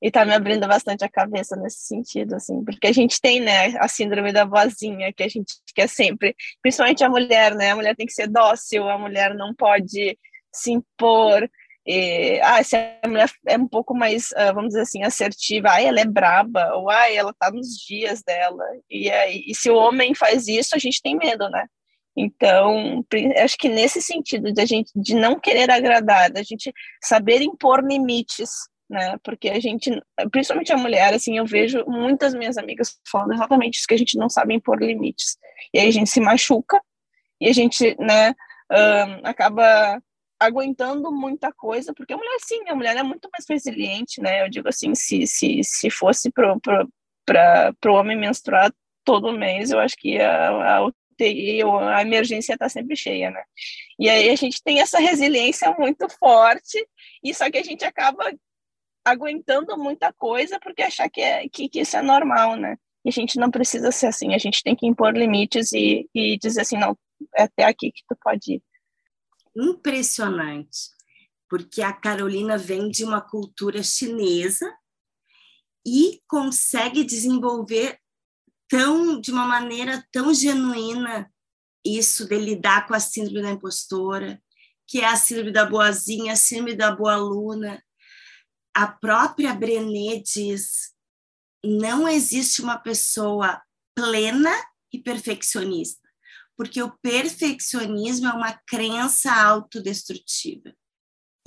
e 0.00 0.10
tá 0.10 0.24
me 0.24 0.34
abrindo 0.34 0.66
bastante 0.68 1.04
a 1.04 1.08
cabeça 1.08 1.56
nesse 1.56 1.86
sentido, 1.86 2.34
assim, 2.34 2.62
porque 2.64 2.86
a 2.86 2.92
gente 2.92 3.20
tem, 3.20 3.40
né, 3.40 3.68
a 3.78 3.88
síndrome 3.88 4.32
da 4.32 4.44
vozinha, 4.44 5.12
que 5.12 5.22
a 5.22 5.28
gente 5.28 5.54
quer 5.74 5.88
sempre, 5.88 6.34
principalmente 6.62 7.02
a 7.02 7.08
mulher, 7.08 7.54
né, 7.54 7.70
a 7.70 7.76
mulher 7.76 7.96
tem 7.96 8.06
que 8.06 8.12
ser 8.12 8.28
dócil, 8.28 8.88
a 8.88 8.98
mulher 8.98 9.34
não 9.34 9.54
pode 9.54 10.18
se 10.52 10.72
impor, 10.72 11.48
e, 11.86 12.40
ah, 12.42 12.62
se 12.62 12.76
a 12.76 13.08
mulher 13.08 13.30
é 13.46 13.56
um 13.56 13.68
pouco 13.68 13.94
mais, 13.94 14.30
uh, 14.32 14.52
vamos 14.54 14.68
dizer 14.70 14.82
assim, 14.82 15.02
assertiva, 15.02 15.70
ah, 15.70 15.80
ela 15.80 16.00
é 16.00 16.04
braba, 16.04 16.74
ou 16.74 16.90
ah, 16.90 17.10
ela 17.10 17.32
tá 17.38 17.50
nos 17.50 17.68
dias 17.86 18.22
dela, 18.22 18.64
e, 18.90 19.10
aí, 19.10 19.44
e 19.46 19.54
se 19.54 19.70
o 19.70 19.76
homem 19.76 20.14
faz 20.14 20.48
isso, 20.48 20.74
a 20.74 20.78
gente 20.78 21.00
tem 21.00 21.16
medo, 21.16 21.48
né, 21.48 21.66
então, 22.16 23.04
acho 23.42 23.58
que 23.58 23.68
nesse 23.68 24.00
sentido 24.00 24.50
de 24.50 24.60
a 24.60 24.64
gente 24.64 24.90
de 24.96 25.14
não 25.14 25.38
querer 25.38 25.70
agradar, 25.70 26.30
da 26.30 26.42
gente 26.42 26.72
saber 27.02 27.42
impor 27.42 27.84
limites, 27.84 28.50
né? 28.88 29.18
Porque 29.22 29.50
a 29.50 29.60
gente, 29.60 29.90
principalmente 30.30 30.72
a 30.72 30.78
mulher, 30.78 31.12
assim, 31.12 31.36
eu 31.36 31.44
vejo 31.44 31.84
muitas 31.86 32.34
minhas 32.34 32.56
amigas 32.56 32.98
falando 33.10 33.34
exatamente 33.34 33.78
isso 33.78 33.86
que 33.86 33.94
a 33.94 33.98
gente 33.98 34.16
não 34.16 34.30
sabe 34.30 34.54
impor 34.54 34.82
limites. 34.82 35.36
E 35.74 35.78
aí 35.78 35.88
a 35.88 35.92
gente 35.92 36.08
se 36.08 36.20
machuca 36.20 36.80
e 37.38 37.48
a 37.48 37.52
gente, 37.52 37.94
né, 37.98 38.34
um, 38.70 39.26
acaba 39.26 40.00
aguentando 40.40 41.12
muita 41.12 41.52
coisa, 41.52 41.92
porque 41.94 42.12
a 42.14 42.16
mulher 42.16 42.36
sim, 42.40 42.68
a 42.68 42.74
mulher 42.74 42.96
é 42.96 43.02
muito 43.02 43.28
mais 43.32 43.44
resiliente, 43.48 44.20
né? 44.22 44.42
Eu 44.42 44.48
digo 44.48 44.68
assim, 44.68 44.94
se 44.94 45.26
se, 45.26 45.62
se 45.62 45.90
fosse 45.90 46.30
pro 46.30 46.58
pro 46.60 46.88
para 47.26 47.74
o 47.86 47.94
homem 47.94 48.16
menstruar 48.16 48.72
todo 49.04 49.32
mês, 49.32 49.70
eu 49.70 49.80
acho 49.80 49.96
que 49.98 50.20
a, 50.20 50.78
a 50.78 50.90
UTI 51.16 51.64
ou 51.64 51.78
a 51.78 52.02
emergência 52.02 52.54
está 52.54 52.68
sempre 52.68 52.96
cheia, 52.96 53.30
né? 53.30 53.42
E 53.98 54.08
aí 54.08 54.30
a 54.30 54.36
gente 54.36 54.62
tem 54.62 54.80
essa 54.80 54.98
resiliência 54.98 55.74
muito 55.78 56.08
forte, 56.08 56.86
e 57.22 57.34
só 57.34 57.50
que 57.50 57.58
a 57.58 57.62
gente 57.62 57.84
acaba 57.84 58.32
aguentando 59.04 59.76
muita 59.78 60.12
coisa 60.12 60.58
porque 60.60 60.82
achar 60.82 61.08
que, 61.08 61.20
é, 61.20 61.48
que, 61.48 61.68
que 61.68 61.80
isso 61.80 61.96
é 61.96 62.02
normal, 62.02 62.56
né? 62.56 62.76
E 63.04 63.08
a 63.08 63.12
gente 63.12 63.38
não 63.38 63.50
precisa 63.50 63.92
ser 63.92 64.08
assim, 64.08 64.34
a 64.34 64.38
gente 64.38 64.62
tem 64.62 64.74
que 64.74 64.86
impor 64.86 65.16
limites 65.16 65.72
e, 65.72 66.08
e 66.14 66.36
dizer 66.38 66.62
assim, 66.62 66.76
não, 66.76 66.98
é 67.36 67.44
até 67.44 67.64
aqui 67.64 67.92
que 67.92 68.02
tu 68.08 68.16
pode 68.20 68.54
ir. 68.54 68.62
Impressionante, 69.56 70.90
porque 71.48 71.82
a 71.82 71.92
Carolina 71.92 72.58
vem 72.58 72.90
de 72.90 73.04
uma 73.04 73.20
cultura 73.20 73.82
chinesa 73.82 74.66
e 75.86 76.20
consegue 76.26 77.04
desenvolver 77.04 78.00
tão 78.68 79.20
de 79.20 79.30
uma 79.30 79.46
maneira 79.46 80.06
tão 80.12 80.34
genuína 80.34 81.30
isso 81.84 82.26
de 82.26 82.36
lidar 82.36 82.86
com 82.86 82.94
a 82.94 83.00
síndrome 83.00 83.42
da 83.42 83.52
impostora, 83.52 84.42
que 84.86 85.00
é 85.00 85.06
a 85.06 85.16
síndrome 85.16 85.52
da 85.52 85.64
boazinha, 85.64 86.32
a 86.32 86.36
síndrome 86.36 86.74
da 86.74 86.94
boa 86.94 87.14
aluna. 87.14 87.82
A 88.74 88.86
própria 88.86 89.54
Brené 89.54 90.20
diz: 90.20 90.92
não 91.64 92.08
existe 92.08 92.60
uma 92.60 92.78
pessoa 92.78 93.62
plena 93.94 94.52
e 94.92 94.98
perfeccionista, 94.98 96.08
porque 96.56 96.82
o 96.82 96.96
perfeccionismo 96.98 98.26
é 98.26 98.32
uma 98.32 98.52
crença 98.66 99.32
autodestrutiva. 99.32 100.74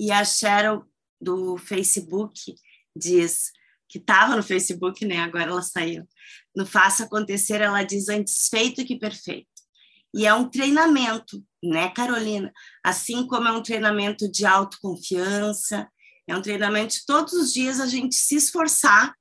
E 0.00 0.10
a 0.10 0.24
Cheryl 0.24 0.84
do 1.20 1.56
Facebook 1.58 2.54
diz: 2.96 3.52
que 3.90 3.98
estava 3.98 4.36
no 4.36 4.42
Facebook, 4.42 5.04
né? 5.04 5.18
Agora 5.18 5.50
ela 5.50 5.62
saiu. 5.62 6.08
No 6.56 6.64
Faça 6.64 7.04
Acontecer, 7.04 7.60
ela 7.60 7.82
diz 7.82 8.08
antes 8.08 8.48
feito 8.48 8.84
que 8.84 8.98
perfeito. 8.98 9.48
E 10.14 10.26
é 10.26 10.32
um 10.32 10.48
treinamento, 10.48 11.44
né, 11.62 11.90
Carolina? 11.90 12.52
Assim 12.84 13.26
como 13.26 13.48
é 13.48 13.52
um 13.52 13.62
treinamento 13.62 14.30
de 14.30 14.46
autoconfiança, 14.46 15.88
é 16.28 16.36
um 16.36 16.42
treinamento 16.42 16.94
de 16.94 17.04
todos 17.04 17.32
os 17.32 17.52
dias 17.52 17.80
a 17.80 17.86
gente 17.86 18.14
se 18.14 18.36
esforçar 18.36 19.12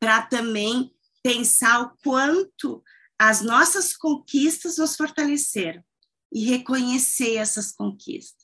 para 0.00 0.22
também 0.22 0.90
pensar 1.22 1.82
o 1.82 1.96
quanto 2.02 2.82
as 3.18 3.42
nossas 3.42 3.96
conquistas 3.96 4.78
nos 4.78 4.96
fortaleceram 4.96 5.82
e 6.32 6.44
reconhecer 6.44 7.36
essas 7.36 7.70
conquistas 7.70 8.41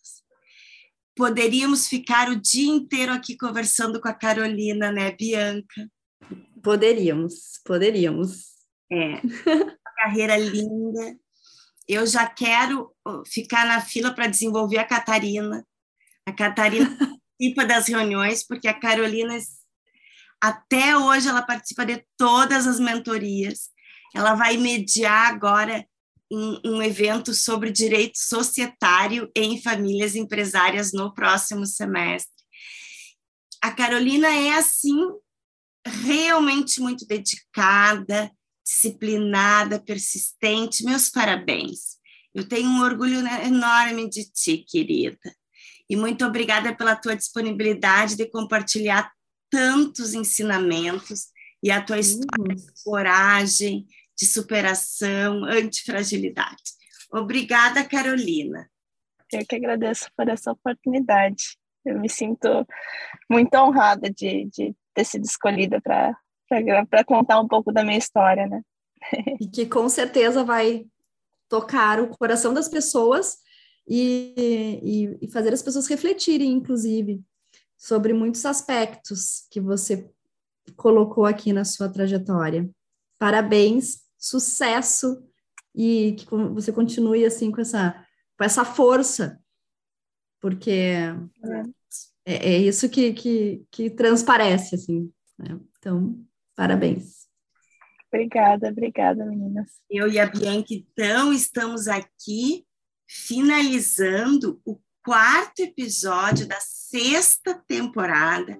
poderíamos 1.19 1.89
ficar 1.89 2.31
o 2.31 2.41
dia 2.41 2.71
inteiro 2.71 3.13
aqui 3.13 3.37
conversando 3.37 4.01
com 4.01 4.07
a 4.07 4.15
Carolina, 4.15 4.93
né, 4.93 5.11
Bianca? 5.11 5.91
Poderíamos, 6.63 7.61
poderíamos. 7.65 8.45
É, 8.91 9.21
uma 9.21 9.95
carreira 9.97 10.37
linda. 10.37 11.19
Eu 11.89 12.07
já 12.07 12.25
quero 12.25 12.95
ficar 13.27 13.67
na 13.67 13.81
fila 13.81 14.15
para 14.15 14.29
desenvolver 14.29 14.79
a 14.79 14.85
Catarina. 14.85 15.67
A 16.25 16.33
Catarina 16.33 16.87
participa 17.37 17.67
das 17.67 17.89
reuniões, 17.89 18.47
porque 18.47 18.69
a 18.69 18.79
Carolina, 18.79 19.37
até 20.41 20.97
hoje, 20.97 21.29
ela 21.29 21.43
participa 21.43 21.85
de 21.85 22.05
todas 22.17 22.65
as 22.65 22.79
mentorias. 22.79 23.71
Ela 24.15 24.37
vai 24.37 24.57
mediar 24.57 25.27
agora 25.27 25.85
um, 26.31 26.61
um 26.65 26.83
evento 26.83 27.33
sobre 27.35 27.71
direito 27.71 28.19
societário 28.19 29.31
em 29.35 29.61
famílias 29.61 30.15
empresárias 30.15 30.93
no 30.93 31.13
próximo 31.13 31.67
semestre. 31.67 32.33
A 33.63 33.73
Carolina 33.73 34.29
é 34.29 34.53
assim 34.53 34.99
realmente 35.87 36.81
muito 36.81 37.07
dedicada, 37.07 38.31
disciplinada, 38.65 39.81
persistente. 39.81 40.85
Meus 40.85 41.09
parabéns. 41.09 41.99
Eu 42.35 42.47
tenho 42.47 42.69
um 42.69 42.83
orgulho 42.83 43.27
enorme 43.27 44.09
de 44.09 44.31
ti, 44.31 44.59
querida. 44.59 45.35
E 45.89 45.97
muito 45.97 46.25
obrigada 46.25 46.75
pela 46.77 46.95
tua 46.95 47.17
disponibilidade 47.17 48.15
de 48.15 48.27
compartilhar 48.27 49.11
tantos 49.51 50.13
ensinamentos 50.13 51.29
e 51.63 51.71
a 51.71 51.83
tua 51.83 51.99
história 51.99 52.55
de 52.55 52.85
coragem, 52.85 53.87
de 54.19 54.27
superação, 54.27 55.45
antifragilidade. 55.45 56.79
Obrigada, 57.13 57.85
Carolina. 57.85 58.69
Eu 59.33 59.47
que 59.47 59.57
agradeço 59.57 60.11
por 60.17 60.29
essa 60.29 60.53
oportunidade. 60.53 61.57
Eu 61.85 61.99
me 61.99 62.09
sinto 62.09 62.67
muito 63.31 63.55
honrada 63.55 64.11
de, 64.11 64.47
de 64.47 64.75
ter 64.93 65.05
sido 65.05 65.25
escolhida 65.25 65.81
para 65.81 67.05
contar 67.05 67.41
um 67.41 67.47
pouco 67.47 67.73
da 67.73 67.85
minha 67.85 67.99
história, 67.99 68.47
né? 68.47 68.63
E 69.41 69.49
que 69.49 69.67
com 69.67 69.89
certeza 69.89 70.43
vai 70.43 70.85
tocar 71.49 72.01
o 72.01 72.09
coração 72.09 72.53
das 72.53 72.69
pessoas 72.69 73.39
e, 73.87 74.35
e, 74.83 75.27
e 75.27 75.31
fazer 75.31 75.53
as 75.53 75.63
pessoas 75.63 75.87
refletirem, 75.87 76.51
inclusive, 76.53 77.23
sobre 77.77 78.13
muitos 78.13 78.45
aspectos 78.45 79.47
que 79.51 79.61
você 79.61 80.11
colocou 80.77 81.25
aqui 81.25 81.53
na 81.53 81.65
sua 81.65 81.89
trajetória. 81.89 82.69
Parabéns 83.19 84.08
sucesso 84.19 85.23
e 85.75 86.15
que 86.19 86.27
você 86.53 86.73
continue 86.73 87.25
assim 87.25 87.51
com 87.51 87.61
essa, 87.61 88.05
com 88.37 88.45
essa 88.45 88.65
força, 88.65 89.41
porque 90.41 90.71
é, 90.71 91.15
é, 92.27 92.55
é 92.55 92.59
isso 92.59 92.89
que, 92.89 93.13
que, 93.13 93.65
que 93.71 93.91
transparece, 93.91 94.75
assim. 94.75 95.13
Né? 95.39 95.59
Então, 95.79 96.19
parabéns. 96.57 97.29
Obrigada, 98.13 98.69
obrigada, 98.69 99.25
meninas. 99.25 99.71
Eu 99.89 100.09
e 100.09 100.19
a 100.19 100.27
Bianca, 100.27 100.69
então, 100.73 101.33
estamos 101.33 101.87
aqui 101.87 102.67
finalizando 103.07 104.61
o 104.65 104.79
quarto 105.05 105.61
episódio 105.61 106.47
da 106.47 106.59
sexta 106.61 107.55
temporada 107.67 108.59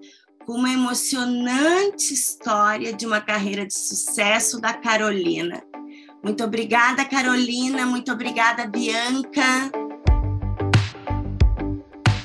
uma 0.55 0.73
emocionante 0.73 2.15
história 2.15 2.93
de 2.93 3.07
uma 3.07 3.21
carreira 3.21 3.67
de 3.67 3.75
sucesso 3.75 4.61
da 4.61 4.73
Carolina. 4.73 5.63
Muito 6.23 6.43
obrigada, 6.45 7.05
Carolina. 7.05 7.87
Muito 7.87 8.13
obrigada, 8.13 8.67
Bianca. 8.67 9.71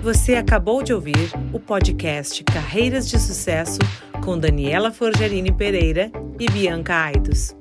Você 0.01 0.35
acabou 0.35 0.83
de 0.83 0.93
ouvir 0.93 1.31
o 1.53 1.59
podcast 1.59 2.43
Carreiras 2.43 3.09
de 3.09 3.17
Sucesso 3.19 3.79
com 4.23 4.37
Daniela 4.37 4.91
Forgerini 4.91 5.51
Pereira 5.51 6.11
e 6.39 6.45
Bianca 6.51 6.95
Aidos. 6.95 7.55